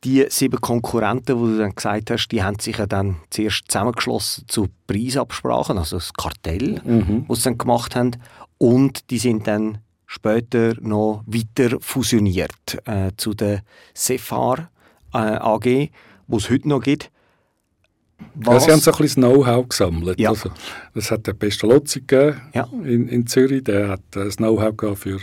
die 0.05 0.27
sieben 0.29 0.61
Konkurrenten, 0.61 1.39
die 1.39 1.53
du 1.53 1.59
dann 1.59 1.75
gesagt 1.75 2.11
hast, 2.11 2.29
die 2.29 2.43
haben 2.43 2.59
sich 2.59 2.77
ja 2.77 2.87
dann 2.87 3.17
zuerst 3.31 3.65
zusammengeschlossen 3.69 4.45
zu 4.49 4.69
Preisabsprachen, 4.87 5.79
also 5.79 5.97
das 5.97 6.13
Kartell, 6.13 6.81
mhm. 6.85 7.25
was 7.27 7.39
sie 7.39 7.45
dann 7.45 7.59
gemacht 7.59 7.97
haben. 7.97 8.13
Und 8.59 9.11
die 9.11 9.19
sind 9.19 9.47
dann 9.47 9.79
später 10.07 10.75
noch 10.81 11.25
weiter 11.27 11.79
fusioniert 11.81 12.79
äh, 12.85 13.13
zu 13.17 13.35
der 13.35 13.63
Sefar 13.95 14.71
äh, 15.13 15.19
AG, 15.19 15.91
wo 16.27 16.37
es 16.37 16.51
heute 16.51 16.69
noch 16.69 16.81
gibt. 16.81 17.11
Ja, 18.45 18.61
sie 18.61 18.73
haben 18.73 18.81
so 18.81 18.93
ein 18.93 18.99
bisschen 18.99 19.23
Know-how 19.23 19.69
gesammelt. 19.69 20.19
Ja. 20.19 20.31
Also, 20.31 20.51
es 20.95 21.11
hat 21.11 21.27
den 21.27 21.39
Pestalozzi 21.39 22.01
gegeben 22.01 22.41
ja. 22.55 22.69
in, 22.85 23.09
in 23.09 23.27
Zürich, 23.27 23.65
der 23.65 23.89
hat 23.89 24.01
das 24.11 24.37
Know-how 24.37 24.99
für 24.99 25.21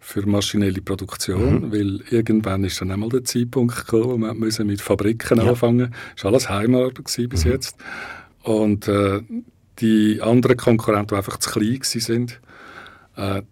für 0.00 0.26
maschinelle 0.26 0.80
Produktion, 0.80 1.66
mhm. 1.66 1.72
weil 1.72 2.00
irgendwann 2.10 2.64
ist 2.64 2.80
dann 2.80 2.90
einmal 2.90 3.08
der 3.10 3.24
Zeitpunkt 3.24 3.76
gekommen, 3.76 4.04
wo 4.04 4.16
man 4.16 4.38
müssen 4.38 4.66
mit 4.66 4.80
Fabriken 4.80 5.38
ja. 5.38 5.44
anfangen. 5.44 5.92
Das 6.14 6.24
war 6.24 6.30
alles 6.30 6.48
Heimarbeit 6.48 7.02
bis 7.28 7.44
mhm. 7.44 7.50
jetzt. 7.50 7.76
Und 8.42 8.88
äh, 8.88 9.20
die 9.80 10.22
anderen 10.22 10.56
Konkurrenten, 10.56 11.08
die 11.08 11.16
einfach 11.16 11.38
zu 11.38 11.50
klein 11.50 11.80
waren, 13.16 13.38
äh, 13.38 13.42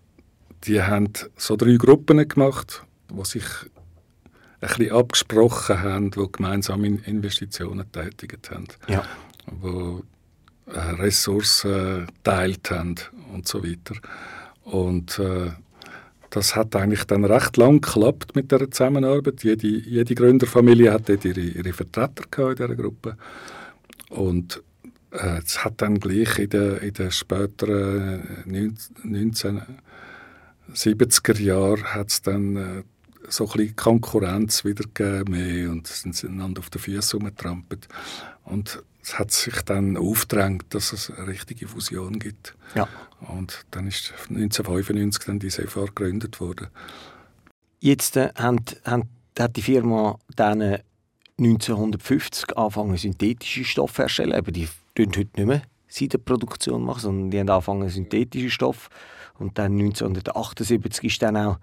die 0.65 0.83
haben 0.83 1.13
so 1.37 1.57
drei 1.57 1.77
Gruppen 1.77 2.27
gemacht, 2.27 2.85
die 3.11 3.25
sich 3.25 3.45
ein 4.61 4.69
bisschen 4.69 4.93
abgesprochen 4.93 5.83
haben, 5.83 6.11
die 6.11 6.27
gemeinsam 6.33 6.85
Investitionen 6.85 7.91
tätigt 7.93 8.51
haben. 8.51 8.67
Ja. 8.89 9.03
Die 9.47 10.03
äh, 10.73 10.79
Ressourcen 10.79 12.07
teilt 12.25 12.71
haben 12.71 12.97
und 13.33 13.47
so 13.47 13.63
weiter. 13.63 13.95
Und 14.65 15.19
äh, 15.19 15.51
das 16.31 16.57
hat 16.57 16.75
eigentlich 16.75 17.05
dann 17.05 17.25
recht 17.25 17.57
lang 17.57 17.81
geklappt 17.81 18.35
mit 18.35 18.51
der 18.51 18.71
Zusammenarbeit. 18.71 19.45
Jede, 19.45 19.69
jede 19.69 20.15
Gründerfamilie 20.15 20.93
hat 20.93 21.09
dort 21.09 21.25
ihre, 21.25 21.41
ihre 21.41 21.73
Vertreter 21.73 22.51
in 22.51 22.57
dieser 22.57 22.75
Gruppe. 22.75 23.17
Und 24.11 24.63
äh, 25.13 25.41
es 25.45 25.65
hat 25.65 25.81
dann 25.83 26.01
gleich 26.01 26.39
in 26.39 26.51
den, 26.51 26.79
in 26.79 26.93
den 26.93 27.11
späteren 27.11 28.45
1970er 30.75 31.41
Jahren 31.41 31.85
hat 31.85 32.11
es 32.11 32.23
dann 32.23 32.57
äh, 32.57 32.83
so 33.29 33.45
ein 33.47 33.53
bisschen 33.53 33.77
Konkurrenz 33.77 34.65
wieder 34.65 34.85
gegeben 34.85 35.33
mehr 35.33 35.71
und 35.71 35.87
sind 35.87 36.23
einander 36.25 36.61
auf 36.61 36.71
den 36.71 36.81
Füßen 36.81 37.21
rumgetrampelt. 37.21 37.89
Und 38.45 38.83
es 39.03 39.19
hat 39.19 39.31
sich 39.31 39.63
dann 39.63 39.97
aufgedrängt, 39.97 40.65
dass 40.71 40.93
es 40.93 41.11
eine 41.11 41.29
richtige 41.29 41.69
Fusion 41.69 42.19
gibt. 42.19 42.57
Ja. 42.75 42.89
Und 43.21 43.65
dann 43.71 43.87
ist 43.87 44.13
1995 44.29 45.25
dann 45.25 45.39
die 45.39 45.51
SEFAR 45.51 45.87
gegründet 45.87 46.41
worden. 46.41 46.69
Jetzt 47.79 48.17
äh, 48.17 48.31
hat, 48.35 48.81
hat 48.85 49.57
die 49.57 49.63
Firma 49.63 50.19
dann 50.35 50.79
1950 51.39 52.57
angefangen, 52.57 52.97
synthetische 52.97 53.65
Stoffe 53.65 54.03
herzustellen. 54.03 54.33
Aber 54.33 54.51
die 54.51 54.69
tun 54.95 55.13
heute 55.17 55.31
nicht 55.37 55.47
mehr 55.47 55.63
Seidenproduktion 55.89 56.83
machen, 56.83 57.01
sondern 57.01 57.31
die 57.31 57.39
haben 57.39 57.49
angefangen, 57.49 57.89
synthetische 57.89 58.51
Stoffe 58.51 58.91
Und 59.39 59.59
dann 59.59 59.73
1978 59.73 61.05
ist 61.05 61.23
dann 61.23 61.37
auch 61.37 61.59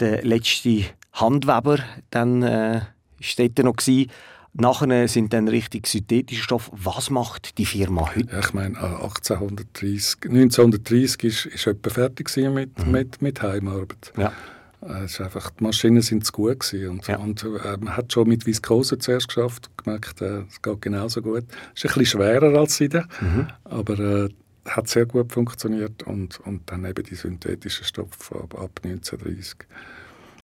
der 0.00 0.24
letzte 0.24 0.84
Handweber 1.12 1.78
dann, 2.10 2.42
äh, 2.42 2.80
dort 3.36 3.58
noch 3.58 3.76
gewesen. 3.76 4.10
Nachher 4.58 5.06
sind 5.08 5.34
dann 5.34 5.48
richtig 5.48 5.86
synthetische 5.86 6.42
Stoffe. 6.42 6.70
Was 6.72 7.10
macht 7.10 7.58
die 7.58 7.66
Firma 7.66 8.14
heute? 8.14 8.32
Ja, 8.32 8.38
ich 8.38 8.54
meine, 8.54 8.78
1830, 8.78 10.30
1930 10.30 11.24
ist, 11.24 11.46
ist 11.46 11.66
etwa 11.66 11.90
fertig 11.90 12.34
mit, 12.36 12.78
mhm. 12.78 12.90
mit, 12.90 13.20
mit 13.20 13.42
Heimarbeit. 13.42 14.14
Ja. 14.16 14.32
Äh, 14.80 15.04
es 15.04 15.12
ist 15.12 15.20
einfach, 15.20 15.50
die 15.50 15.64
Maschinen 15.64 16.00
sind 16.00 16.24
zu 16.24 16.32
gut 16.32 16.60
gewesen. 16.60 16.88
und, 16.88 17.06
ja. 17.06 17.18
und 17.18 17.42
äh, 17.42 17.76
man 17.78 17.96
hat 17.96 18.12
schon 18.12 18.28
mit 18.28 18.46
Viskose 18.46 18.98
zuerst 18.98 19.28
geschafft, 19.28 19.70
gemerkt, 19.76 20.22
äh, 20.22 20.44
es 20.48 20.62
geht 20.62 20.80
genauso 20.80 21.20
gut. 21.20 21.44
Es 21.74 21.84
ist 21.84 21.90
ein 21.90 21.98
bisschen 21.98 22.20
schwerer 22.20 22.58
als 22.58 22.76
Seide, 22.76 23.04
mhm. 23.20 23.48
aber 23.64 23.98
äh, 23.98 24.28
hat 24.66 24.88
sehr 24.88 25.06
gut 25.06 25.32
funktioniert 25.32 26.02
und, 26.02 26.40
und 26.40 26.70
dann 26.70 26.84
eben 26.84 27.04
die 27.04 27.14
synthetischen 27.14 27.84
Stoffe 27.84 28.34
ab, 28.34 28.54
ab 28.58 28.80
1930. 28.84 29.66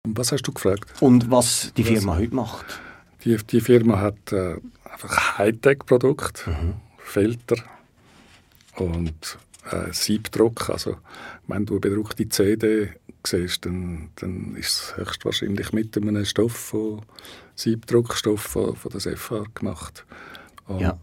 Und 0.07 0.16
was 0.16 0.33
hast 0.33 0.42
du 0.42 0.53
gefragt? 0.53 0.90
Und 1.01 1.31
was 1.31 1.73
die 1.77 1.85
Firma 1.85 2.12
was, 2.12 2.19
heute 2.19 2.35
macht? 2.35 2.81
Die, 3.25 3.37
die 3.37 3.61
Firma 3.61 4.01
hat 4.01 4.33
äh, 4.33 4.57
einfach 4.85 5.38
Hightech-Produkte, 5.38 6.51
mhm. 6.51 6.75
Filter 6.99 7.57
und 8.77 9.38
äh, 9.71 9.92
Siebdruck. 9.92 10.71
Also 10.71 10.99
wenn 11.47 11.66
du 11.66 11.81
bedruckte 11.81 12.29
CD 12.29 12.90
siehst, 13.27 13.66
dann, 13.66 14.11
dann 14.16 14.55
ist 14.55 14.69
es 14.69 14.97
höchstwahrscheinlich 14.97 15.73
mit 15.73 15.97
einem 15.97 16.25
Stoff 16.25 16.53
von 16.53 17.03
Siebdruckstoff 17.57 18.40
von, 18.40 18.77
von 18.77 18.92
der 18.92 19.01
SFR 19.01 19.45
gemacht. 19.55 20.05
Und, 20.66 20.81
ja. 20.81 20.99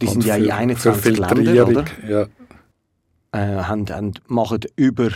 Die 0.00 0.06
sind 0.06 0.24
ja 0.24 0.36
in 0.36 0.50
21 0.50 1.18
Ländern, 1.18 1.68
oder? 1.70 1.84
Ja. 2.08 2.26
Äh, 3.32 3.62
haben, 3.62 3.88
haben, 3.90 4.14
machen 4.26 4.60
über 4.76 5.10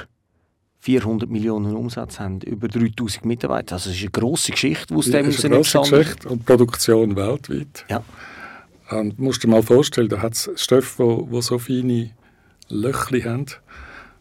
400 0.80 1.30
Millionen 1.30 1.76
Umsatz 1.76 2.18
haben, 2.18 2.40
über 2.40 2.66
3000 2.66 3.24
Mitarbeiter. 3.24 3.76
Also 3.76 3.90
es 3.90 3.96
ist 3.96 4.02
eine 4.02 4.10
grosse 4.10 4.50
Geschichte, 4.52 4.88
die 4.88 4.94
aus 4.94 5.10
dem 5.10 5.28
ist 5.28 5.44
eine 5.44 5.54
grosse 5.54 5.78
Geschichte 5.80 6.28
und 6.28 6.44
Produktion 6.44 7.14
weltweit. 7.14 7.84
Ja. 7.88 8.02
Und 8.90 9.18
musst 9.18 9.44
dir 9.44 9.48
mal 9.48 9.62
vorstellen, 9.62 10.08
da 10.08 10.20
hat 10.20 10.34
es 10.34 10.50
Stoffe, 10.56 11.26
die 11.30 11.42
so 11.42 11.58
feine 11.58 12.10
Löchli 12.68 13.22
haben 13.22 13.46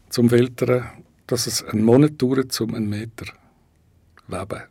zum 0.09 0.29
Filtern, 0.29 0.83
dass 1.25 1.47
es 1.47 1.63
einen 1.63 1.83
Monat 1.83 2.21
dauert, 2.21 2.59
um 2.61 2.75
einen 2.75 2.89
Meter 2.89 3.25
weben. 4.27 4.61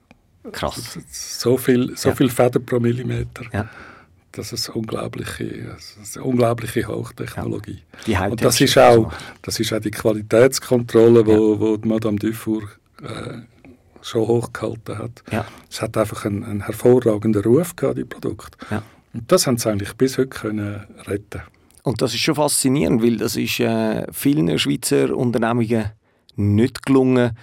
Krass. 0.53 0.99
So 1.11 1.57
viel, 1.57 1.97
so 1.97 2.11
ja. 2.11 2.15
viel 2.15 2.31
Feder 2.31 2.61
pro 2.61 2.79
Millimeter. 2.79 3.45
Ja. 3.53 3.69
Das 4.33 4.53
ist 4.53 4.69
unglaubliche, 4.69 5.45
das 5.75 5.97
ist 6.01 6.17
eine 6.17 6.27
unglaubliche 6.27 6.87
Hochtechnologie. 6.87 7.83
Ja. 8.07 8.29
Und 8.29 8.43
das 8.43 8.61
ist, 8.61 8.79
auch, 8.79 9.13
das 9.43 9.59
ist 9.59 9.73
auch 9.73 9.81
die 9.81 9.91
Qualitätskontrolle, 9.91 11.27
wo, 11.27 11.55
ja. 11.55 11.61
wo 11.61 11.79
Madame 11.83 12.17
Dufour 12.17 12.63
äh, 13.03 13.39
schon 14.03 14.29
hochgehalten 14.29 14.99
hat. 14.99 15.23
Ja. 15.33 15.45
Es 15.69 15.83
hat 15.83 15.97
einfach 15.97 16.25
einen, 16.25 16.45
einen 16.45 16.65
hervorragenden 16.65 17.43
Ruf 17.43 17.75
gehabt, 17.75 17.99
die 17.99 18.05
Produkte. 18.05 18.57
Und 19.13 19.31
das 19.33 19.47
haben 19.47 19.59
sie 19.59 19.69
eigentlich 19.69 19.95
bis 19.95 20.19
heute 20.19 20.29
können 20.29 20.87
retten. 21.07 21.43
Und 21.83 22.03
das 22.03 22.15
ist 22.15 22.21
schon 22.21 22.35
faszinierend, 22.35 23.03
weil 23.03 23.17
das 23.17 23.37
ist 23.37 23.59
äh, 23.61 24.07
vielen 24.13 24.59
Schweizer 24.59 25.17
Unternehmungen 25.17 25.91
nicht 26.37 26.87
gelungen, 26.87 27.37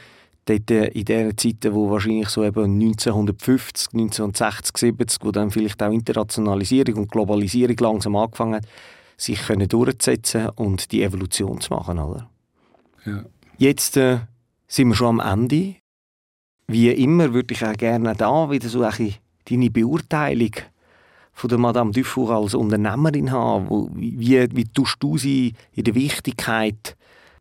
dort 0.47 0.71
äh, 0.71 0.87
in 0.87 1.05
den 1.05 1.37
Zeiten, 1.37 1.73
wo 1.73 1.89
wahrscheinlich 1.89 2.29
so 2.29 2.43
eben 2.43 2.79
1950, 2.81 3.93
1960, 3.93 4.77
70, 4.77 5.19
wo 5.23 5.31
dann 5.31 5.51
vielleicht 5.51 5.81
auch 5.83 5.91
Internationalisierung 5.91 6.95
und 6.95 7.11
Globalisierung 7.11 7.77
langsam 7.79 8.15
angefangen 8.15 8.55
hat, 8.55 8.67
sich 9.17 9.39
können 9.45 9.67
durchzusetzen 9.67 10.49
und 10.49 10.91
die 10.91 11.03
Evolution 11.03 11.59
zu 11.59 11.73
machen. 11.73 11.99
Oder? 11.99 12.29
Ja. 13.05 13.23
Jetzt 13.57 13.97
äh, 13.97 14.19
sind 14.67 14.89
wir 14.89 14.95
schon 14.95 15.19
am 15.19 15.41
Ende. 15.41 15.75
Wie 16.67 16.89
immer 16.89 17.33
würde 17.33 17.53
ich 17.53 17.65
auch 17.65 17.73
gerne 17.73 18.13
da 18.15 18.49
wieder 18.49 18.69
so 18.69 18.83
ein 18.83 19.13
deine 19.49 19.69
Beurteilung 19.69 20.51
von 21.31 21.49
der 21.49 21.57
Madame 21.57 21.91
Dufour 21.91 22.31
als 22.31 22.53
Unternehmerin 22.53 23.31
haben. 23.31 23.69
Wo, 23.69 23.89
wie, 23.93 24.47
wie 24.53 24.65
tust 24.65 24.97
du 24.99 25.17
sie 25.17 25.53
in 25.73 25.85
der 25.85 25.95
Wichtigkeit 25.95 26.96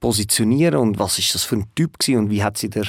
positionieren 0.07 0.79
und 0.79 1.01
was 1.01 1.19
ist 1.19 1.35
das 1.35 1.42
für 1.42 1.57
ein 1.57 1.64
Typ 1.75 1.99
gewesen 1.99 2.21
und 2.21 2.31
wie 2.31 2.45
hat 2.45 2.57
sie 2.57 2.71
der 2.71 2.87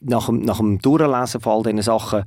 nach 0.00 0.26
dem, 0.26 0.42
nach 0.42 0.58
dem 0.58 0.78
Durchlesen 0.78 1.40
von 1.40 1.52
all 1.52 1.62
diesen 1.62 1.80
Sachen, 1.80 2.24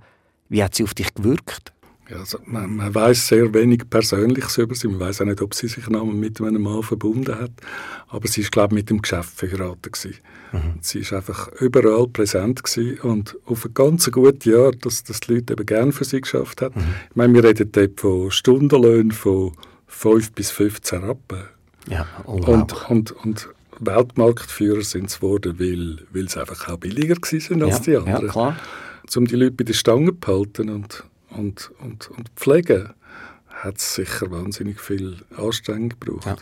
wie 0.50 0.64
hat 0.64 0.74
sie 0.74 0.84
auf 0.84 0.96
dich 0.96 1.14
gewirkt? 1.14 1.74
Ja, 2.10 2.18
also 2.18 2.40
man, 2.46 2.76
man 2.76 2.96
weiß 2.96 3.28
sehr 3.28 3.54
wenig 3.54 3.88
Persönliches 3.92 4.58
über 4.58 4.74
sie. 4.74 4.88
Man 4.88 5.00
weiß 5.00 5.22
auch 5.22 5.26
nicht, 5.26 5.44
ob 5.44 5.54
sie 5.54 5.68
sich 5.68 5.88
mit 5.90 6.42
einem 6.42 6.64
Mann 6.64 6.82
verbunden 6.82 7.40
hat. 7.40 7.52
Aber 8.08 8.28
sie 8.28 8.42
ist, 8.42 8.52
glaube 8.52 8.74
ich, 8.74 8.82
mit 8.82 8.90
dem 8.90 9.02
Geschäft 9.02 9.30
verheiratet 9.30 10.22
Mhm. 10.52 10.76
Sie 10.82 11.00
ist 11.00 11.14
einfach 11.14 11.50
überall 11.60 12.08
präsent 12.08 12.64
gewesen 12.64 13.00
und 13.02 13.36
auf 13.46 13.66
ein 13.66 13.74
ganz 13.74 14.12
gutes 14.12 14.46
Jahr, 14.46 14.72
dass, 14.72 15.04
dass 15.04 15.20
die 15.20 15.36
Leute 15.36 15.54
eben 15.54 15.66
gerne 15.66 15.92
für 15.92 16.04
sie 16.04 16.22
geschafft 16.22 16.62
haben. 16.62 16.80
Mhm. 16.80 16.94
Ich 17.10 17.16
meine, 17.16 17.34
wir 17.34 17.44
reden 17.44 17.72
dort 17.72 18.00
von 18.00 18.32
Stundenlöhnen 18.32 19.12
von 19.12 19.52
5 19.88 20.32
bis 20.32 20.52
15 20.52 21.04
Rappen. 21.04 21.44
Ja, 21.88 22.06
und, 22.26 22.48
und, 22.90 23.12
und 23.12 23.50
Weltmarktführer 23.80 24.82
sind 24.82 25.10
sie 25.10 25.18
geworden, 25.18 25.60
weil, 25.60 26.06
weil 26.12 26.30
sie 26.30 26.40
einfach 26.40 26.70
auch 26.70 26.78
billiger 26.78 27.16
waren 27.16 27.64
als 27.64 27.78
ja, 27.78 27.80
die 27.80 27.98
anderen. 27.98 28.26
Ja, 28.26 28.32
klar. 28.32 28.58
Um 29.16 29.28
die 29.28 29.36
Leute 29.36 29.52
bei 29.52 29.64
der 29.64 29.74
Stange 29.74 30.12
zu 30.12 30.16
behalten 30.16 30.70
und, 30.70 31.04
und, 31.30 31.72
und, 31.80 32.10
und 32.10 32.30
pflegen, 32.36 32.94
hat 33.48 33.78
es 33.78 33.96
sicher 33.96 34.32
wahnsinnig 34.32 34.80
viel 34.80 35.18
Anstrengung 35.38 35.90
gebraucht. 35.90 36.26
Ja. 36.26 36.38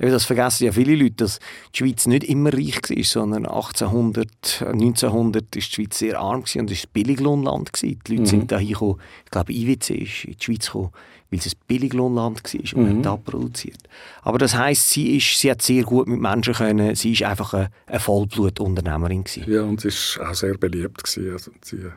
Ja, 0.00 0.10
das 0.10 0.26
vergessen 0.26 0.64
ja 0.64 0.72
viele 0.72 0.94
Leute, 0.94 1.16
dass 1.16 1.40
die 1.74 1.78
Schweiz 1.78 2.06
nicht 2.06 2.22
immer 2.24 2.52
reich 2.52 2.76
war, 2.88 3.04
sondern 3.04 3.46
1800, 3.46 4.62
1900 4.62 5.56
ist 5.56 5.70
die 5.70 5.74
Schweiz 5.74 5.98
sehr 5.98 6.20
arm 6.20 6.40
und 6.42 6.46
es 6.46 6.56
war 6.56 6.62
ein 6.68 6.90
Billiglohnland. 6.92 7.70
Die 7.82 7.98
Leute 8.08 8.22
mhm. 8.22 8.26
sind 8.26 8.52
da 8.52 8.58
hingekommen, 8.58 9.00
ich 9.24 9.30
glaube 9.30 9.52
IWC 9.52 9.90
ist 9.90 10.24
in 10.24 10.36
die 10.38 10.44
Schweiz 10.44 10.66
gekommen, 10.66 10.90
weil 11.30 11.40
es 11.40 11.46
ein 11.46 11.58
Billiglohnland 11.66 12.42
war 12.42 12.78
und 12.78 12.84
mhm. 12.84 12.98
hat 12.98 13.06
da 13.06 13.16
produziert. 13.16 13.78
Aber 14.22 14.38
das 14.38 14.54
heisst, 14.56 14.90
sie, 14.90 15.16
ist, 15.16 15.38
sie 15.38 15.50
hat 15.50 15.62
sehr 15.62 15.82
gut 15.84 16.06
mit 16.06 16.20
Menschen 16.20 16.54
können, 16.54 16.94
sie 16.94 17.12
ist 17.12 17.22
einfach 17.22 17.54
eine, 17.54 17.70
eine 17.86 18.00
Vollblutunternehmerin 18.00 19.24
gewesen. 19.24 19.50
Ja, 19.50 19.62
und 19.62 19.80
sie 19.80 19.88
war 19.88 20.30
auch 20.30 20.34
sehr 20.34 20.56
beliebt. 20.56 21.04
Gewesen. 21.04 21.32
Also 21.32 21.50
sie, 21.62 21.90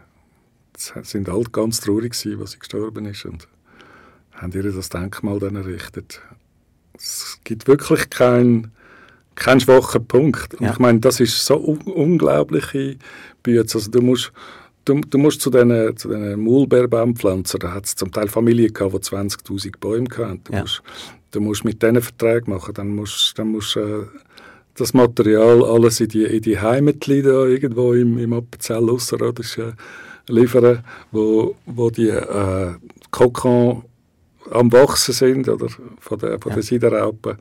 sind 1.04 1.30
alle 1.30 1.44
ganz 1.44 1.80
traurig 1.80 2.14
gewesen, 2.14 2.42
als 2.42 2.52
sie 2.52 2.60
gestorben 2.60 3.06
ist 3.06 3.26
und 3.26 3.48
haben 4.34 4.52
ihr 4.54 4.64
das 4.64 4.90
Denkmal 4.90 5.40
dann 5.40 5.56
errichtet. 5.56 6.22
Es 6.98 7.40
gibt 7.44 7.68
wirklich 7.68 8.10
keinen 8.10 8.72
kein 9.36 9.60
schwachen 9.60 10.06
Punkt. 10.06 10.56
Und 10.56 10.66
ja. 10.66 10.74
ich 10.74 10.80
meine, 10.80 11.00
das 11.00 11.20
ist 11.20 11.46
so 11.46 11.58
un 11.58 11.82
unglaubliche 11.82 12.98
Bütze. 13.44 13.78
Also 13.78 13.92
du 13.92 14.02
musst 14.02 14.32
Du, 14.86 15.00
du 15.02 15.18
musst 15.18 15.42
zu 15.42 15.50
diesen, 15.50 15.96
zu 15.96 16.10
diesen 16.10 16.44
Maulbeerbaumpflanzen, 16.44 17.60
da 17.60 17.74
hat 17.74 17.86
es 17.86 17.96
zum 17.96 18.12
Teil 18.12 18.28
Familien 18.28 18.74
gehabt, 18.74 18.94
die 18.94 19.00
20'000 19.00 19.74
Bäume 19.80 20.10
hatten. 20.18 20.42
Du, 20.44 20.54
ja. 20.54 20.62
musst, 20.62 20.82
du 21.32 21.42
musst 21.42 21.66
mit 21.66 21.82
denen 21.84 22.02
Verträge 22.02 22.50
machen, 22.50 22.74
dann 22.74 22.96
musst, 22.96 23.38
dann 23.38 23.50
musst 23.50 23.76
äh, 23.78 24.04
das 24.76 24.94
Material 24.94 25.64
alles 25.64 26.00
in 26.00 26.08
die, 26.10 26.24
in 26.24 26.42
die 26.42 26.60
Heimatli 26.60 27.22
da 27.22 27.46
irgendwo 27.46 27.94
im, 27.94 28.18
im 28.18 28.34
Appenzell 28.34 28.90
Ausserrhodisch 28.90 29.58
äh, 29.60 29.74
liefern, 30.28 30.84
wo, 31.12 31.56
wo 31.66 31.90
die 31.90 32.10
äh, 32.10 32.74
Kokon 33.12 33.84
am 34.50 34.72
Wachsen 34.72 35.14
sind 35.14 35.48
oder 35.48 35.68
von 36.00 36.20
der, 36.20 36.40
von 36.40 36.50
ja. 36.50 36.56
der 36.56 36.64
Siderraupen. 36.64 37.38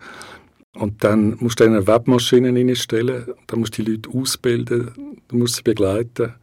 Und 0.75 1.03
dann 1.03 1.37
musst 1.41 1.61
du 1.61 1.65
eine 1.65 1.87
Webmaschinen 1.87 2.57
reinstellen, 2.57 3.27
dann 3.47 3.61
musst 3.61 3.77
du 3.77 3.83
die 3.83 3.93
Leute 3.93 4.11
ausbilden, 4.11 4.91
du 5.29 5.37
musst 5.37 5.57
sie 5.57 5.63
begleiten. 5.63 6.35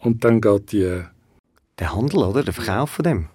Und 0.00 0.24
dann 0.24 0.40
geht 0.40 0.72
die... 0.72 1.02
Der 1.78 1.94
Handel, 1.94 2.20
oder? 2.20 2.42
Der 2.42 2.52
Verkauf 2.52 2.90
von 2.90 3.02
dem? 3.04 3.28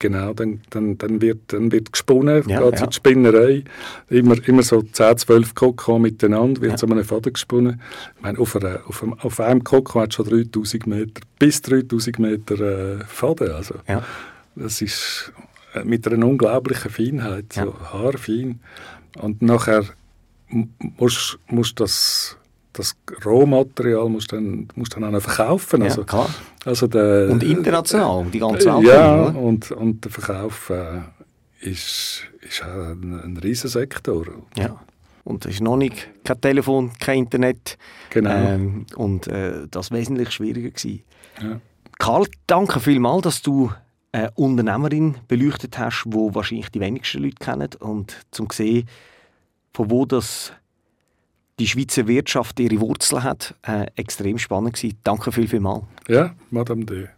Genau, 0.00 0.32
dann, 0.32 0.60
dann, 0.70 0.96
dann, 0.96 1.20
wird, 1.20 1.52
dann 1.52 1.72
wird 1.72 1.92
gesponnen, 1.92 2.48
ja, 2.48 2.62
geht 2.62 2.80
ja. 2.80 2.86
die 2.86 2.94
Spinnerei. 2.94 3.64
Immer, 4.08 4.36
immer 4.46 4.62
so 4.62 4.80
10, 4.80 5.18
12 5.18 5.54
Kokon 5.56 6.02
miteinander, 6.02 6.60
wird 6.60 6.72
ja. 6.72 6.76
zu 6.76 6.86
einem 6.86 7.04
Faden 7.04 7.32
gesponnen. 7.32 7.80
Ich 8.16 8.22
meine, 8.22 8.38
auf, 8.38 8.54
einer, 8.54 8.80
auf, 8.86 9.02
einem, 9.02 9.14
auf 9.14 9.40
einem 9.40 9.64
Kokon 9.64 10.02
hat 10.02 10.14
schon 10.14 10.28
3000 10.28 10.86
Meter, 10.86 11.20
bis 11.40 11.62
3000 11.62 12.18
Meter 12.20 12.60
äh, 12.60 13.04
Faden. 13.06 13.50
Also, 13.50 13.74
ja. 13.88 14.04
Das 14.54 14.80
ist 14.82 15.32
äh, 15.74 15.82
mit 15.82 16.06
einer 16.06 16.26
unglaublichen 16.26 16.92
Feinheit, 16.92 17.52
so 17.52 17.74
haarfein. 17.92 18.60
Und 19.16 19.42
nachher 19.42 19.84
musst 20.96 21.38
du 21.48 21.62
das 21.74 22.36
das 22.78 22.96
Rohmaterial 23.24 24.08
musst 24.08 24.32
du 24.32 24.36
dann, 24.36 24.68
musst 24.74 24.94
dann 24.94 25.04
auch 25.04 25.10
noch 25.10 25.20
verkaufen. 25.22 25.82
Also, 25.82 26.02
ja, 26.02 26.06
klar. 26.06 26.30
Also 26.64 26.86
der, 26.86 27.28
und 27.30 27.42
international, 27.42 28.26
die 28.32 28.38
ganze 28.38 28.66
Welt. 28.66 28.86
Ja, 28.86 29.22
und, 29.24 29.70
und 29.72 30.04
der 30.04 30.12
Verkauf 30.12 30.70
äh, 30.70 31.00
ist, 31.60 32.22
ist 32.40 32.62
auch 32.62 32.90
ein, 32.90 33.20
ein 33.24 33.36
Riesensektor. 33.36 34.26
Ja. 34.56 34.80
Und 35.24 35.44
es 35.44 35.54
ist 35.54 35.60
noch 35.60 35.76
nicht 35.76 36.08
kein 36.24 36.40
Telefon, 36.40 36.92
kein 36.98 37.20
Internet. 37.20 37.76
Genau. 38.10 38.30
Ähm, 38.30 38.86
und 38.96 39.26
äh, 39.26 39.66
das 39.70 39.90
war 39.90 39.98
wesentlich 39.98 40.30
schwieriger. 40.30 40.70
Gewesen. 40.70 41.02
Ja. 41.42 41.60
Karl, 41.98 42.26
danke 42.46 42.80
vielmals, 42.80 43.22
dass 43.22 43.42
du 43.42 43.72
eine 44.12 44.30
Unternehmerin 44.36 45.16
beleuchtet 45.26 45.78
hast, 45.78 46.04
die 46.06 46.16
wahrscheinlich 46.16 46.70
die 46.70 46.80
wenigsten 46.80 47.22
Leute 47.22 47.36
kennen. 47.40 47.70
Und 47.80 48.16
zum 48.30 48.48
sehen, 48.50 48.88
von 49.74 49.90
wo 49.90 50.06
das 50.06 50.52
die 51.58 51.66
Schweizer 51.66 52.06
Wirtschaft 52.06 52.60
ihre 52.60 52.80
Wurzeln 52.80 53.22
hat. 53.22 53.54
Äh, 53.62 53.86
extrem 53.96 54.38
spannend 54.38 54.74
gewesen. 54.74 54.98
Danke 55.02 55.32
viel, 55.32 55.48
viel 55.48 55.60
mal. 55.60 55.82
Ja, 56.06 56.34
Madame 56.50 56.84
de. 56.84 57.08